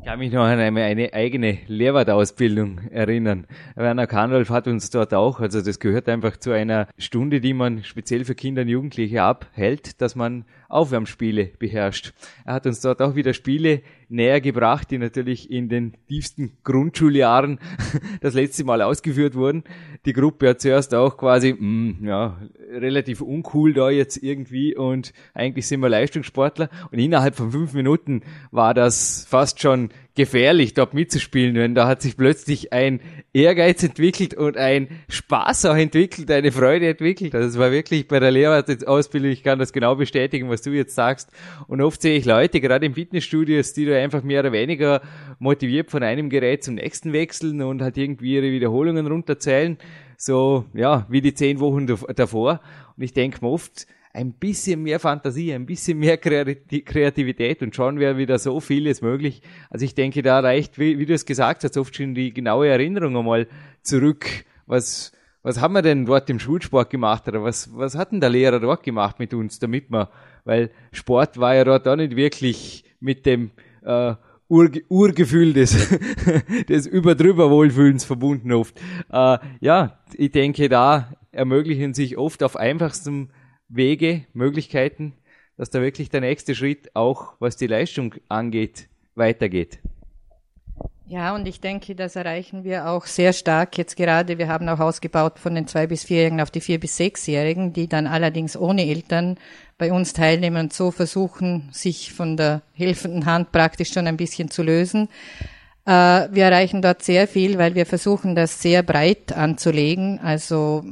Ich 0.00 0.08
kann 0.08 0.18
mich 0.18 0.32
noch 0.32 0.42
an 0.42 0.58
eine, 0.58 0.82
eine 0.82 1.12
eigene 1.14 1.58
Lehrwartausbildung 1.68 2.80
erinnern. 2.90 3.46
Werner 3.76 4.08
Kahnolf 4.08 4.50
hat 4.50 4.66
uns 4.66 4.90
dort 4.90 5.14
auch, 5.14 5.38
also 5.38 5.62
das 5.62 5.78
gehört 5.78 6.08
einfach 6.08 6.36
zu 6.38 6.50
einer 6.50 6.88
Stunde, 6.98 7.40
die 7.40 7.54
man 7.54 7.84
speziell 7.84 8.24
für 8.24 8.34
Kinder 8.34 8.62
und 8.62 8.68
Jugendliche 8.68 9.22
abhält, 9.22 10.00
dass 10.00 10.16
man 10.16 10.44
Aufwärmspiele 10.68 11.50
beherrscht. 11.58 12.12
Er 12.44 12.54
hat 12.54 12.66
uns 12.66 12.80
dort 12.80 13.02
auch 13.02 13.14
wieder 13.14 13.34
Spiele 13.34 13.82
näher 14.08 14.40
gebracht, 14.40 14.90
die 14.90 14.98
natürlich 14.98 15.50
in 15.50 15.68
den 15.68 15.94
tiefsten 16.08 16.52
Grundschuljahren 16.64 17.58
das 18.20 18.34
letzte 18.34 18.64
Mal 18.64 18.82
ausgeführt 18.82 19.34
wurden. 19.34 19.64
Die 20.04 20.12
Gruppe 20.12 20.50
hat 20.50 20.60
zuerst 20.60 20.94
auch 20.94 21.16
quasi, 21.16 21.52
mh, 21.52 21.60
mm, 21.60 22.04
ja, 22.06 22.38
relativ 22.70 23.20
uncool 23.20 23.74
da 23.74 23.90
jetzt 23.90 24.16
irgendwie 24.22 24.76
und 24.76 25.12
eigentlich 25.34 25.66
sind 25.66 25.80
wir 25.80 25.88
Leistungssportler 25.88 26.68
und 26.90 26.98
innerhalb 26.98 27.34
von 27.34 27.50
fünf 27.50 27.72
Minuten 27.72 28.22
war 28.50 28.74
das 28.74 29.26
fast 29.28 29.60
schon 29.60 29.90
gefährlich, 30.16 30.74
dort 30.74 30.94
mitzuspielen, 30.94 31.54
denn 31.54 31.74
da 31.74 31.86
hat 31.86 32.02
sich 32.02 32.16
plötzlich 32.16 32.72
ein 32.72 33.00
Ehrgeiz 33.32 33.82
entwickelt 33.82 34.34
und 34.34 34.56
ein 34.56 34.88
Spaß 35.08 35.66
auch 35.66 35.76
entwickelt, 35.76 36.30
eine 36.30 36.50
Freude 36.50 36.88
entwickelt. 36.88 37.34
Also 37.34 37.48
es 37.48 37.58
war 37.58 37.70
wirklich 37.70 38.08
bei 38.08 38.18
der 38.18 38.30
Lehrerausbildung, 38.30 39.30
ich 39.30 39.44
kann 39.44 39.58
das 39.58 39.72
genau 39.72 39.94
bestätigen, 39.94 40.48
was 40.48 40.62
du 40.62 40.70
jetzt 40.70 40.94
sagst. 40.94 41.30
Und 41.68 41.82
oft 41.82 42.00
sehe 42.00 42.16
ich 42.16 42.24
Leute, 42.24 42.60
gerade 42.60 42.86
im 42.86 42.94
Fitnessstudios, 42.94 43.74
die 43.74 43.84
da 43.84 43.94
einfach 43.96 44.22
mehr 44.22 44.40
oder 44.40 44.52
weniger 44.52 45.02
motiviert 45.38 45.90
von 45.90 46.02
einem 46.02 46.30
Gerät 46.30 46.64
zum 46.64 46.76
nächsten 46.76 47.12
wechseln 47.12 47.60
und 47.60 47.82
halt 47.82 47.98
irgendwie 47.98 48.34
ihre 48.34 48.50
Wiederholungen 48.50 49.06
runterzählen. 49.06 49.76
So, 50.16 50.64
ja, 50.72 51.06
wie 51.10 51.20
die 51.20 51.34
zehn 51.34 51.60
Wochen 51.60 51.86
davor. 51.86 52.60
Und 52.96 53.02
ich 53.02 53.12
denke 53.12 53.44
mir 53.44 53.50
oft, 53.50 53.86
ein 54.16 54.32
bisschen 54.32 54.82
mehr 54.82 54.98
Fantasie, 54.98 55.52
ein 55.52 55.66
bisschen 55.66 55.98
mehr 55.98 56.16
Kreativität 56.16 57.60
und 57.60 57.76
schon 57.76 58.00
wäre 58.00 58.16
wieder 58.16 58.38
so 58.38 58.60
vieles 58.60 59.02
möglich. 59.02 59.42
Also 59.68 59.84
ich 59.84 59.94
denke, 59.94 60.22
da 60.22 60.40
reicht, 60.40 60.78
wie, 60.78 60.98
wie 60.98 61.04
du 61.04 61.12
es 61.12 61.26
gesagt 61.26 61.64
hast, 61.64 61.76
oft 61.76 61.94
schon 61.94 62.14
die 62.14 62.32
genaue 62.32 62.68
Erinnerung 62.68 63.14
einmal 63.14 63.46
zurück. 63.82 64.26
Was, 64.64 65.12
was 65.42 65.60
haben 65.60 65.74
wir 65.74 65.82
denn 65.82 66.06
dort 66.06 66.30
im 66.30 66.38
Schulsport 66.38 66.88
gemacht 66.88 67.28
oder 67.28 67.42
was, 67.42 67.76
was 67.76 67.94
hat 67.94 68.12
denn 68.12 68.22
der 68.22 68.30
Lehrer 68.30 68.58
dort 68.58 68.82
gemacht 68.84 69.18
mit 69.18 69.34
uns, 69.34 69.58
damit 69.58 69.90
wir, 69.90 70.08
weil 70.44 70.70
Sport 70.92 71.36
war 71.38 71.54
ja 71.54 71.64
dort 71.64 71.86
auch 71.86 71.96
nicht 71.96 72.16
wirklich 72.16 72.84
mit 73.00 73.26
dem 73.26 73.50
äh, 73.84 74.14
Ur, 74.48 74.70
Urgefühl 74.88 75.52
des, 75.52 75.90
des 76.70 76.86
überdrüber 76.86 77.50
Wohlfühlens 77.50 78.06
verbunden 78.06 78.52
oft. 78.52 78.80
Äh, 79.12 79.38
ja, 79.60 79.98
ich 80.14 80.30
denke, 80.30 80.70
da 80.70 81.12
ermöglichen 81.32 81.92
sich 81.92 82.16
oft 82.16 82.42
auf 82.42 82.56
einfachstem 82.56 83.28
Wege, 83.68 84.24
Möglichkeiten, 84.32 85.14
dass 85.56 85.70
da 85.70 85.80
wirklich 85.80 86.10
der 86.10 86.20
nächste 86.20 86.54
Schritt 86.54 86.94
auch, 86.94 87.34
was 87.38 87.56
die 87.56 87.66
Leistung 87.66 88.14
angeht, 88.28 88.88
weitergeht. 89.14 89.78
Ja, 91.08 91.36
und 91.36 91.46
ich 91.46 91.60
denke, 91.60 91.94
das 91.94 92.16
erreichen 92.16 92.64
wir 92.64 92.88
auch 92.88 93.06
sehr 93.06 93.32
stark 93.32 93.78
jetzt 93.78 93.96
gerade. 93.96 94.38
Wir 94.38 94.48
haben 94.48 94.68
auch 94.68 94.80
ausgebaut 94.80 95.38
von 95.38 95.54
den 95.54 95.68
zwei 95.68 95.86
bis 95.86 96.02
vierjährigen 96.02 96.40
auf 96.40 96.50
die 96.50 96.60
vier 96.60 96.80
bis 96.80 96.96
sechsjährigen, 96.96 97.72
die 97.72 97.88
dann 97.88 98.08
allerdings 98.08 98.56
ohne 98.56 98.84
Eltern 98.84 99.38
bei 99.78 99.92
uns 99.92 100.14
teilnehmen 100.14 100.64
und 100.64 100.72
so 100.72 100.90
versuchen, 100.90 101.68
sich 101.70 102.12
von 102.12 102.36
der 102.36 102.62
helfenden 102.72 103.24
Hand 103.24 103.52
praktisch 103.52 103.92
schon 103.92 104.08
ein 104.08 104.16
bisschen 104.16 104.50
zu 104.50 104.64
lösen. 104.64 105.08
Äh, 105.84 105.90
wir 106.32 106.44
erreichen 106.46 106.82
dort 106.82 107.04
sehr 107.04 107.28
viel, 107.28 107.56
weil 107.56 107.76
wir 107.76 107.86
versuchen, 107.86 108.34
das 108.34 108.60
sehr 108.60 108.82
breit 108.82 109.32
anzulegen. 109.32 110.18
Also 110.18 110.84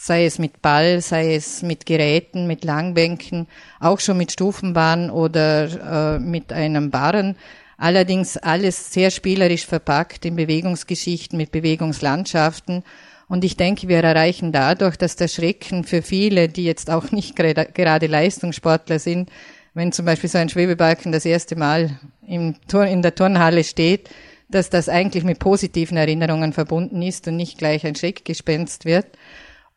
sei 0.00 0.26
es 0.26 0.38
mit 0.38 0.62
Ball, 0.62 1.00
sei 1.00 1.34
es 1.34 1.62
mit 1.62 1.84
Geräten, 1.84 2.46
mit 2.46 2.64
Langbänken, 2.64 3.48
auch 3.80 3.98
schon 3.98 4.16
mit 4.16 4.30
Stufenbahn 4.30 5.10
oder 5.10 6.14
äh, 6.14 6.18
mit 6.20 6.52
einem 6.52 6.90
Barren. 6.90 7.36
Allerdings 7.76 8.36
alles 8.36 8.92
sehr 8.92 9.10
spielerisch 9.10 9.66
verpackt 9.66 10.24
in 10.24 10.36
Bewegungsgeschichten 10.36 11.36
mit 11.36 11.50
Bewegungslandschaften. 11.50 12.84
Und 13.26 13.44
ich 13.44 13.56
denke, 13.56 13.88
wir 13.88 14.02
erreichen 14.02 14.52
dadurch, 14.52 14.96
dass 14.96 15.16
der 15.16 15.28
Schrecken 15.28 15.82
für 15.82 16.00
viele, 16.00 16.48
die 16.48 16.64
jetzt 16.64 16.90
auch 16.90 17.10
nicht 17.10 17.34
gerade 17.36 18.06
Leistungssportler 18.06 19.00
sind, 19.00 19.30
wenn 19.74 19.90
zum 19.90 20.06
Beispiel 20.06 20.30
so 20.30 20.38
ein 20.38 20.48
Schwebebalken 20.48 21.10
das 21.10 21.24
erste 21.24 21.56
Mal 21.56 21.98
im 22.26 22.54
in 22.72 23.02
der 23.02 23.16
Turnhalle 23.16 23.64
steht, 23.64 24.10
dass 24.48 24.70
das 24.70 24.88
eigentlich 24.88 25.24
mit 25.24 25.40
positiven 25.40 25.96
Erinnerungen 25.96 26.52
verbunden 26.52 27.02
ist 27.02 27.26
und 27.26 27.36
nicht 27.36 27.58
gleich 27.58 27.84
ein 27.84 27.96
Schreckgespenst 27.96 28.84
wird. 28.84 29.06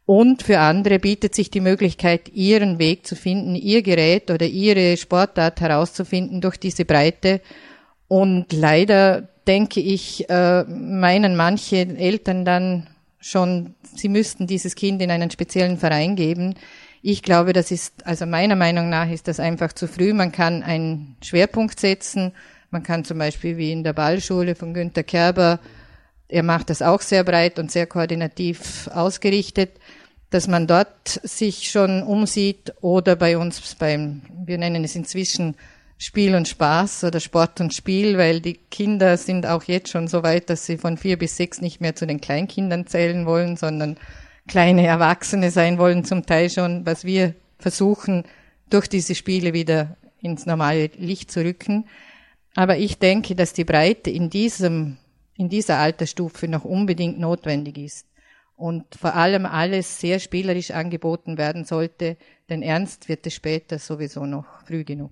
Und 0.05 0.43
für 0.43 0.59
andere 0.59 0.99
bietet 0.99 1.35
sich 1.35 1.51
die 1.51 1.61
Möglichkeit, 1.61 2.29
ihren 2.33 2.79
Weg 2.79 3.05
zu 3.05 3.15
finden, 3.15 3.55
ihr 3.55 3.81
Gerät 3.81 4.31
oder 4.31 4.45
ihre 4.45 4.97
Sportart 4.97 5.61
herauszufinden 5.61 6.41
durch 6.41 6.57
diese 6.57 6.85
Breite. 6.85 7.41
Und 8.07 8.51
leider 8.51 9.29
denke 9.47 9.79
ich, 9.79 10.29
äh, 10.29 10.63
meinen 10.63 11.35
manche 11.35 11.77
Eltern 11.77 12.45
dann 12.45 12.87
schon, 13.19 13.75
sie 13.95 14.09
müssten 14.09 14.47
dieses 14.47 14.75
Kind 14.75 15.01
in 15.01 15.11
einen 15.11 15.31
speziellen 15.31 15.77
Verein 15.77 16.15
geben. 16.15 16.55
Ich 17.03 17.23
glaube, 17.23 17.53
das 17.53 17.71
ist, 17.71 18.05
also 18.05 18.25
meiner 18.25 18.55
Meinung 18.55 18.89
nach 18.89 19.09
ist 19.09 19.27
das 19.27 19.39
einfach 19.39 19.73
zu 19.73 19.87
früh. 19.87 20.13
Man 20.13 20.31
kann 20.31 20.61
einen 20.63 21.15
Schwerpunkt 21.23 21.79
setzen. 21.79 22.33
Man 22.69 22.83
kann 22.83 23.05
zum 23.05 23.17
Beispiel 23.17 23.57
wie 23.57 23.71
in 23.71 23.83
der 23.83 23.93
Ballschule 23.93 24.55
von 24.55 24.73
Günter 24.73 25.03
Kerber, 25.03 25.59
er 26.31 26.43
macht 26.43 26.69
das 26.69 26.81
auch 26.81 27.01
sehr 27.01 27.25
breit 27.25 27.59
und 27.59 27.71
sehr 27.71 27.85
koordinativ 27.85 28.87
ausgerichtet 28.93 29.71
dass 30.31 30.47
man 30.47 30.65
dort 30.65 31.07
sich 31.23 31.69
schon 31.69 32.03
umsieht 32.03 32.73
oder 32.81 33.15
bei 33.15 33.37
uns 33.37 33.75
beim, 33.75 34.21
wir 34.45 34.57
nennen 34.57 34.83
es 34.83 34.95
inzwischen 34.95 35.55
Spiel 35.97 36.33
und 36.35 36.47
Spaß 36.47 37.03
oder 37.03 37.19
Sport 37.19 37.59
und 37.59 37.73
Spiel, 37.73 38.17
weil 38.17 38.39
die 38.39 38.55
Kinder 38.71 39.17
sind 39.17 39.45
auch 39.45 39.65
jetzt 39.65 39.89
schon 39.89 40.07
so 40.07 40.23
weit, 40.23 40.49
dass 40.49 40.65
sie 40.65 40.77
von 40.77 40.97
vier 40.97 41.19
bis 41.19 41.37
sechs 41.37 41.61
nicht 41.61 41.81
mehr 41.81 41.95
zu 41.95 42.07
den 42.07 42.21
Kleinkindern 42.21 42.87
zählen 42.87 43.25
wollen, 43.25 43.57
sondern 43.57 43.97
kleine 44.47 44.87
Erwachsene 44.87 45.51
sein 45.51 45.77
wollen, 45.77 46.05
zum 46.05 46.25
Teil 46.25 46.49
schon, 46.49 46.85
was 46.85 47.03
wir 47.03 47.35
versuchen, 47.59 48.23
durch 48.69 48.87
diese 48.87 49.15
Spiele 49.15 49.53
wieder 49.53 49.97
ins 50.21 50.45
normale 50.45 50.89
Licht 50.97 51.29
zu 51.29 51.41
rücken. 51.43 51.85
Aber 52.55 52.77
ich 52.77 52.99
denke, 52.99 53.35
dass 53.35 53.53
die 53.53 53.65
Breite 53.65 54.09
in 54.09 54.29
diesem, 54.29 54.97
in 55.35 55.49
dieser 55.49 55.77
Altersstufe 55.77 56.47
noch 56.47 56.63
unbedingt 56.63 57.19
notwendig 57.19 57.77
ist 57.77 58.05
und 58.61 58.93
vor 58.95 59.15
allem 59.15 59.47
alles 59.47 59.99
sehr 59.99 60.19
spielerisch 60.19 60.69
angeboten 60.69 61.39
werden 61.39 61.65
sollte, 61.65 62.15
denn 62.47 62.61
ernst 62.61 63.09
wird 63.09 63.25
es 63.25 63.33
später 63.33 63.79
sowieso 63.79 64.27
noch 64.27 64.45
früh 64.67 64.83
genug. 64.83 65.11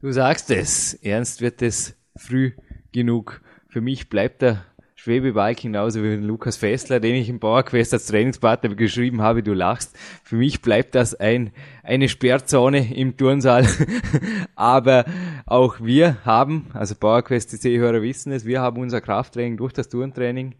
Du 0.00 0.12
sagst 0.12 0.50
es, 0.52 0.94
ernst 0.94 1.40
wird 1.40 1.60
es 1.60 1.96
früh 2.14 2.52
genug. 2.92 3.40
Für 3.68 3.80
mich 3.80 4.08
bleibt 4.08 4.42
der 4.42 4.64
Schwebeball 4.94 5.56
genauso 5.56 6.04
wie 6.04 6.14
Lukas 6.14 6.56
Fessler, 6.56 7.00
den 7.00 7.16
ich 7.16 7.28
im 7.28 7.40
PowerQuest 7.40 7.92
als 7.92 8.06
Trainingspartner 8.06 8.74
geschrieben 8.76 9.20
habe, 9.20 9.42
du 9.42 9.52
lachst. 9.52 9.96
Für 10.22 10.36
mich 10.36 10.62
bleibt 10.62 10.94
das 10.94 11.16
ein, 11.16 11.50
eine 11.82 12.08
Sperrzone 12.08 12.94
im 12.94 13.16
Turnsaal. 13.16 13.66
Aber 14.54 15.04
auch 15.46 15.80
wir 15.80 16.24
haben, 16.24 16.68
also 16.74 16.94
PowerQuest 16.94 17.50
CC-Hörer 17.50 18.02
wissen 18.02 18.30
es, 18.30 18.46
wir 18.46 18.60
haben 18.60 18.80
unser 18.80 19.00
Krafttraining 19.00 19.56
durch 19.56 19.72
das 19.72 19.88
Turntraining 19.88 20.54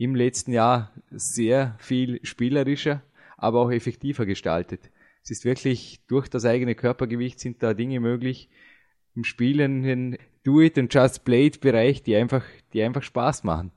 im 0.00 0.14
letzten 0.14 0.52
Jahr 0.52 0.90
sehr 1.10 1.76
viel 1.78 2.20
spielerischer, 2.22 3.02
aber 3.36 3.60
auch 3.60 3.70
effektiver 3.70 4.24
gestaltet. 4.24 4.90
Es 5.22 5.30
ist 5.30 5.44
wirklich 5.44 6.00
durch 6.08 6.28
das 6.28 6.46
eigene 6.46 6.74
Körpergewicht 6.74 7.38
sind 7.38 7.62
da 7.62 7.74
Dinge 7.74 8.00
möglich 8.00 8.48
im 9.14 9.24
Spielen, 9.24 10.16
Do-it 10.42 10.78
und 10.78 10.94
Just 10.94 11.24
Play-it 11.26 11.60
Bereich, 11.60 12.02
die 12.02 12.16
einfach, 12.16 12.42
die 12.72 12.82
einfach 12.82 13.02
Spaß 13.02 13.44
machen. 13.44 13.72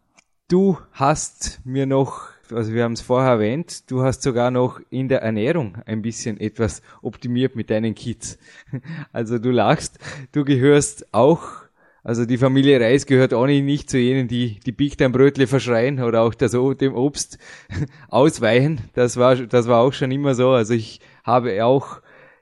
Du 0.47 0.78
hast 0.93 1.59
mir 1.65 1.86
noch, 1.86 2.30
also 2.49 2.71
wir 2.74 2.86
haben 2.86 2.93
es 2.93 3.01
vorher 3.01 3.32
erwähnt, 3.32 3.91
du 3.91 4.01
hast 4.03 4.21
sogar 4.21 4.49
noch 4.49 4.80
in 4.89 5.09
der 5.09 5.24
Ernährung 5.24 5.80
ein 5.86 6.01
bisschen 6.01 6.39
etwas 6.39 6.82
optimiert 7.01 7.57
mit 7.57 7.69
deinen 7.69 7.95
Kids. 7.95 8.38
Also 9.11 9.39
du 9.39 9.51
lachst, 9.51 9.99
du 10.32 10.45
gehörst 10.45 11.13
auch, 11.13 11.62
also 12.03 12.25
die 12.25 12.37
Familie 12.37 12.81
Reis 12.81 13.05
gehört 13.05 13.33
auch 13.33 13.47
nicht 13.47 13.89
zu 13.89 13.97
jenen, 13.97 14.27
die 14.27 14.59
die 14.59 14.73
Big 14.73 14.97
Time 14.97 15.11
Brötle 15.11 15.47
verschreien 15.47 16.01
oder 16.01 16.21
auch 16.21 16.33
das, 16.33 16.51
dem 16.51 16.95
Obst 16.95 17.37
ausweichen. 18.09 18.81
Das 18.93 19.15
war, 19.15 19.37
das 19.37 19.67
war 19.67 19.79
auch 19.79 19.93
schon 19.93 20.11
immer 20.11 20.35
so. 20.35 20.49
Also 20.49 20.73
ich 20.73 20.99
habe 21.23 21.63
auch 21.63 22.01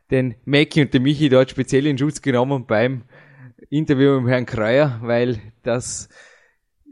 den 0.09 0.33
Mackie 0.45 0.81
und 0.81 0.93
den 0.93 1.03
Michi 1.03 1.29
dort 1.29 1.51
speziell 1.51 1.85
in 1.85 1.97
Schutz 1.97 2.23
genommen 2.23 2.65
beim 2.65 3.03
Interview 3.69 4.19
mit 4.19 4.31
Herrn 4.31 4.47
Kreuer, 4.47 4.99
weil 5.03 5.39
das 5.61 6.09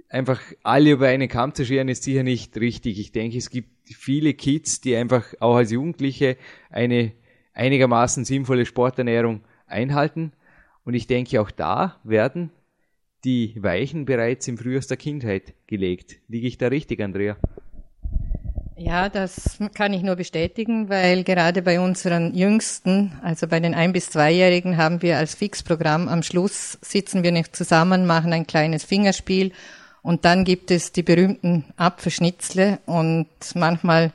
einfach 0.08 0.40
alle 0.62 0.92
über 0.92 1.08
einen 1.08 1.28
Kamm 1.28 1.56
zu 1.56 1.66
scheren, 1.66 1.88
ist 1.88 2.04
sicher 2.04 2.24
nicht 2.24 2.56
richtig. 2.58 3.00
Ich 3.00 3.12
denke, 3.12 3.38
es 3.38 3.50
gibt 3.50 3.70
viele 3.86 4.36
Kids, 4.36 4.80
die 4.80 4.96
einfach 4.96 5.26
auch 5.40 5.56
als 5.56 5.72
Jugendliche 5.72 6.38
eine 6.70 7.14
einigermaßen 7.54 8.26
sinnvolle 8.26 8.68
Sporternährung 8.68 9.42
einhalten. 9.66 10.34
Und 10.86 10.94
ich 10.94 11.08
denke, 11.08 11.42
auch 11.42 11.52
da 11.52 12.00
werden 12.04 12.52
die 13.24 13.56
Weichen 13.58 14.06
bereits 14.06 14.48
im 14.48 14.58
Frühjahr 14.58 14.82
der 14.82 14.98
Kindheit 14.98 15.54
gelegt. 15.68 16.18
Liege 16.28 16.48
ich 16.48 16.58
da 16.58 16.68
richtig, 16.68 17.02
Andrea? 17.02 17.38
Ja, 18.78 19.10
das 19.10 19.60
kann 19.74 19.92
ich 19.92 20.04
nur 20.04 20.16
bestätigen, 20.16 20.88
weil 20.88 21.26
gerade 21.26 21.62
bei 21.62 21.82
unseren 21.82 22.34
Jüngsten, 22.34 23.12
also 23.22 23.46
bei 23.46 23.60
den 23.60 23.74
ein- 23.74 23.92
bis 23.92 24.10
zweijährigen, 24.10 24.78
haben 24.78 25.02
wir 25.02 25.18
als 25.18 25.36
Fixprogramm 25.36 26.08
am 26.08 26.24
Schluss 26.24 26.78
sitzen 26.82 27.22
wir 27.24 27.34
nicht 27.34 27.58
zusammen, 27.58 28.06
machen 28.06 28.32
ein 28.32 28.48
kleines 28.48 28.86
Fingerspiel 28.86 29.52
und 30.02 30.24
dann 30.24 30.46
gibt 30.46 30.72
es 30.72 30.94
die 30.94 31.04
berühmten 31.04 31.66
Apfelschnitzle 31.76 32.80
und 32.86 33.28
manchmal 33.54 34.14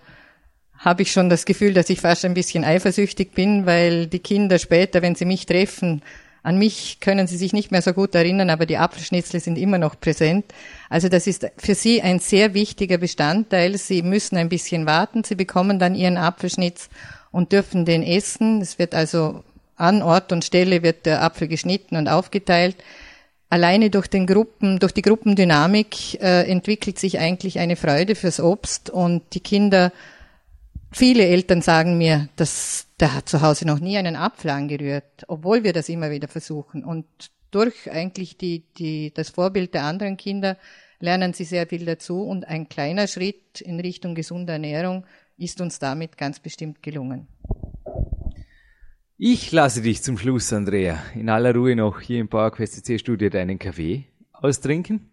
habe 0.79 1.03
ich 1.03 1.13
schon 1.13 1.29
das 1.29 1.45
Gefühl, 1.45 1.75
dass 1.75 1.91
ich 1.91 2.01
fast 2.01 2.25
ein 2.25 2.35
bisschen 2.35 2.65
eifersüchtig 2.65 3.33
bin, 3.33 3.67
weil 3.67 4.07
die 4.07 4.19
Kinder 4.19 4.59
später, 4.59 5.03
wenn 5.03 5.15
sie 5.15 5.27
mich 5.27 5.45
treffen, 5.45 6.01
an 6.45 6.59
mich 6.59 7.01
können 7.01 7.27
sie 7.27 7.39
sich 7.39 7.55
nicht 7.55 7.73
mehr 7.73 7.81
so 7.81 7.95
gut 7.95 8.15
erinnern, 8.15 8.51
aber 8.51 8.67
die 8.67 8.77
Apfelschnitzle 8.77 9.41
sind 9.41 9.57
immer 9.57 9.79
noch 9.79 9.99
präsent. 9.99 10.45
Also 10.91 11.09
das 11.09 11.27
ist 11.27 11.51
für 11.57 11.75
sie 11.75 12.03
ein 12.03 12.19
sehr 12.19 12.53
wichtiger 12.53 12.99
Bestandteil. 12.99 13.79
Sie 13.79 14.03
müssen 14.03 14.37
ein 14.37 14.51
bisschen 14.51 14.85
warten, 14.85 15.25
sie 15.25 15.37
bekommen 15.37 15.79
dann 15.79 15.95
ihren 15.95 16.19
Apfelschnitz 16.19 16.91
und 17.33 17.53
dürfen 17.53 17.87
den 17.87 18.03
essen. 18.03 18.61
Es 18.61 18.79
wird 18.79 18.95
also 18.95 19.43
an 19.77 20.03
Ort 20.03 20.33
und 20.33 20.45
Stelle 20.45 20.83
wird 20.83 21.07
der 21.07 21.23
Apfel 21.23 21.49
geschnitten 21.49 21.97
und 21.97 22.09
aufgeteilt 22.09 22.77
alleine 23.49 23.89
durch 23.89 24.09
den 24.09 24.27
Gruppen, 24.27 24.81
durch 24.81 24.93
die 24.93 25.03
Gruppendynamik 25.03 26.21
äh, 26.21 26.43
entwickelt 26.51 26.99
sich 26.99 27.21
eigentlich 27.21 27.59
eine 27.59 27.77
Freude 27.77 28.17
fürs 28.17 28.41
Obst 28.41 28.91
und 28.91 29.23
die 29.33 29.41
Kinder, 29.41 29.93
viele 30.95 31.27
Eltern 31.27 31.63
sagen 31.63 31.99
mir, 31.99 32.29
dass 32.37 32.87
der 33.01 33.15
hat 33.15 33.29
zu 33.29 33.43
Hause 33.43 33.67
noch 33.67 33.81
nie 33.81 33.99
einen 33.99 34.17
Apfel 34.17 34.51
angerührt, 34.51 35.25
obwohl 35.29 35.65
wir 35.65 35.73
das 35.73 35.89
immer 35.89 36.11
wieder 36.11 36.29
versuchen. 36.29 36.85
Und 36.85 37.07
durch 37.51 37.91
eigentlich 37.91 38.37
die, 38.37 38.65
die, 38.79 39.13
das 39.13 39.31
Vorbild 39.31 39.75
der 39.75 39.85
anderen 39.85 40.17
Kinder 40.17 40.57
lernen 41.01 41.33
sie 41.33 41.45
sehr 41.45 41.67
viel 41.67 41.85
dazu 41.85 42.23
und 42.23 42.47
ein 42.47 42.69
kleiner 42.69 43.07
Schritt 43.07 43.61
in 43.61 43.81
Richtung 43.81 44.15
gesunder 44.15 44.55
Ernährung 44.55 45.05
ist 45.37 45.61
uns 45.61 45.79
damit 45.79 46.17
ganz 46.17 46.39
bestimmt 46.39 46.83
gelungen. 46.83 47.27
Ich 49.17 49.53
lasse 49.53 49.83
dich 49.83 50.03
zum 50.03 50.19
Schluss, 50.19 50.53
Andrea, 50.53 51.03
in 51.15 51.29
aller 51.29 51.55
Ruhe 51.55 51.77
noch 51.77 52.01
hier 52.01 52.21
im 52.21 52.29
PowerQuest 52.29 52.85
C 52.85 52.99
Studio 52.99 53.31
deinen 53.31 53.59
Kaffee 53.59 54.07
austrinken. 54.33 55.13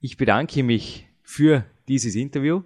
Ich 0.00 0.16
bedanke 0.16 0.62
mich 0.62 1.06
für 1.22 1.64
dieses 1.88 2.14
Interview. 2.14 2.62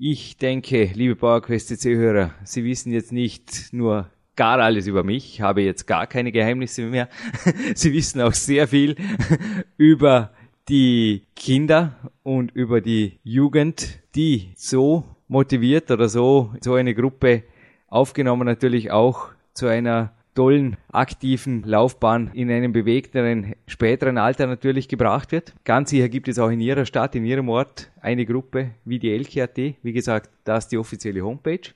Ich 0.00 0.36
denke, 0.36 0.92
liebe 0.94 1.16
PowerQuest 1.16 1.76
C 1.80 1.96
Hörer, 1.96 2.30
Sie 2.44 2.62
wissen 2.62 2.92
jetzt 2.92 3.10
nicht 3.10 3.72
nur 3.72 4.08
gar 4.36 4.60
alles 4.60 4.86
über 4.86 5.02
mich, 5.02 5.34
ich 5.34 5.40
habe 5.40 5.62
jetzt 5.62 5.88
gar 5.88 6.06
keine 6.06 6.30
Geheimnisse 6.30 6.82
mehr. 6.82 7.08
Sie 7.74 7.92
wissen 7.92 8.20
auch 8.20 8.32
sehr 8.32 8.68
viel 8.68 8.94
über 9.76 10.30
die 10.68 11.24
Kinder 11.34 11.96
und 12.22 12.52
über 12.52 12.80
die 12.80 13.18
Jugend, 13.24 13.98
die 14.14 14.52
so 14.54 15.02
motiviert 15.26 15.90
oder 15.90 16.08
so, 16.08 16.54
so 16.60 16.74
eine 16.74 16.94
Gruppe 16.94 17.42
aufgenommen 17.88 18.46
natürlich 18.46 18.92
auch 18.92 19.30
zu 19.52 19.66
einer 19.66 20.12
tollen, 20.34 20.76
aktiven 20.88 21.62
Laufbahn 21.64 22.30
in 22.32 22.50
einem 22.50 22.72
bewegteren, 22.72 23.54
späteren 23.66 24.18
Alter 24.18 24.46
natürlich 24.46 24.88
gebracht 24.88 25.32
wird. 25.32 25.54
Ganz 25.64 25.90
sicher 25.90 26.08
gibt 26.08 26.28
es 26.28 26.38
auch 26.38 26.50
in 26.50 26.60
Ihrer 26.60 26.86
Stadt, 26.86 27.14
in 27.14 27.24
Ihrem 27.24 27.48
Ort 27.48 27.90
eine 28.00 28.24
Gruppe 28.24 28.70
wie 28.84 28.98
die 28.98 29.10
LKAT. 29.10 29.56
Wie 29.82 29.92
gesagt, 29.92 30.30
das 30.44 30.64
ist 30.64 30.72
die 30.72 30.78
offizielle 30.78 31.22
Homepage. 31.22 31.72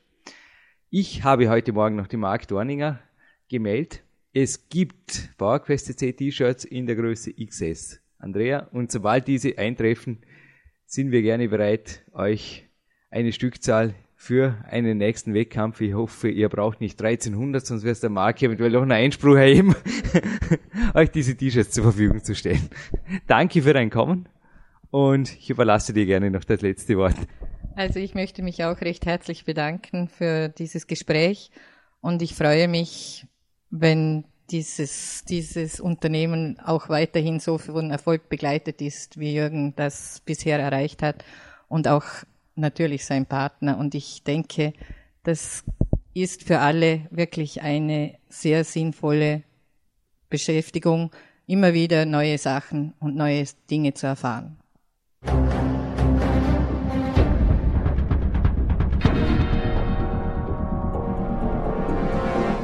Ich 0.90 1.24
habe 1.24 1.48
heute 1.48 1.72
Morgen 1.72 1.96
noch 1.96 2.06
die 2.06 2.16
Mark 2.16 2.46
Dorninger 2.48 3.00
gemeldet. 3.48 4.02
Es 4.32 4.68
gibt 4.68 5.36
PowerQuest 5.36 5.98
C 5.98 6.12
T-Shirts 6.12 6.64
in 6.64 6.86
der 6.86 6.96
Größe 6.96 7.34
XS. 7.34 8.00
Andrea, 8.18 8.68
und 8.72 8.92
sobald 8.92 9.26
diese 9.26 9.58
eintreffen, 9.58 10.18
sind 10.86 11.10
wir 11.10 11.22
gerne 11.22 11.48
bereit, 11.48 12.04
euch 12.12 12.68
eine 13.10 13.32
Stückzahl 13.32 13.94
für 14.22 14.54
einen 14.70 14.98
nächsten 14.98 15.34
Wettkampf. 15.34 15.80
Ich 15.80 15.94
hoffe, 15.94 16.28
ihr 16.28 16.48
braucht 16.48 16.80
nicht 16.80 17.02
1300, 17.02 17.66
sonst 17.66 17.82
wäre 17.82 17.90
es 17.90 17.98
der 17.98 18.08
Marke 18.08 18.46
eventuell 18.46 18.70
noch 18.70 18.82
einen 18.82 18.92
Einspruch 18.92 19.34
erheben, 19.34 19.74
euch 20.94 21.10
diese 21.10 21.36
T-Shirts 21.36 21.72
zur 21.72 21.82
Verfügung 21.82 22.22
zu 22.22 22.36
stellen. 22.36 22.70
Danke 23.26 23.62
für 23.62 23.72
dein 23.72 23.90
Kommen 23.90 24.28
und 24.92 25.36
ich 25.36 25.50
überlasse 25.50 25.92
dir 25.92 26.06
gerne 26.06 26.30
noch 26.30 26.44
das 26.44 26.60
letzte 26.60 26.96
Wort. 26.98 27.16
Also 27.74 27.98
ich 27.98 28.14
möchte 28.14 28.44
mich 28.44 28.62
auch 28.62 28.80
recht 28.80 29.06
herzlich 29.06 29.44
bedanken 29.44 30.06
für 30.06 30.50
dieses 30.50 30.86
Gespräch 30.86 31.50
und 32.00 32.22
ich 32.22 32.36
freue 32.36 32.68
mich, 32.68 33.26
wenn 33.70 34.24
dieses, 34.52 35.24
dieses 35.24 35.80
Unternehmen 35.80 36.60
auch 36.60 36.88
weiterhin 36.88 37.40
so 37.40 37.58
von 37.58 37.90
Erfolg 37.90 38.28
begleitet 38.28 38.82
ist, 38.82 39.18
wie 39.18 39.34
Jürgen 39.34 39.74
das 39.74 40.22
bisher 40.24 40.60
erreicht 40.60 41.02
hat 41.02 41.24
und 41.66 41.88
auch 41.88 42.04
natürlich 42.54 43.04
sein 43.04 43.26
Partner. 43.26 43.78
Und 43.78 43.94
ich 43.94 44.22
denke, 44.24 44.72
das 45.22 45.64
ist 46.14 46.44
für 46.44 46.58
alle 46.58 47.06
wirklich 47.10 47.62
eine 47.62 48.18
sehr 48.28 48.64
sinnvolle 48.64 49.42
Beschäftigung, 50.28 51.10
immer 51.46 51.74
wieder 51.74 52.06
neue 52.06 52.38
Sachen 52.38 52.94
und 53.00 53.16
neue 53.16 53.44
Dinge 53.70 53.94
zu 53.94 54.06
erfahren. 54.06 54.58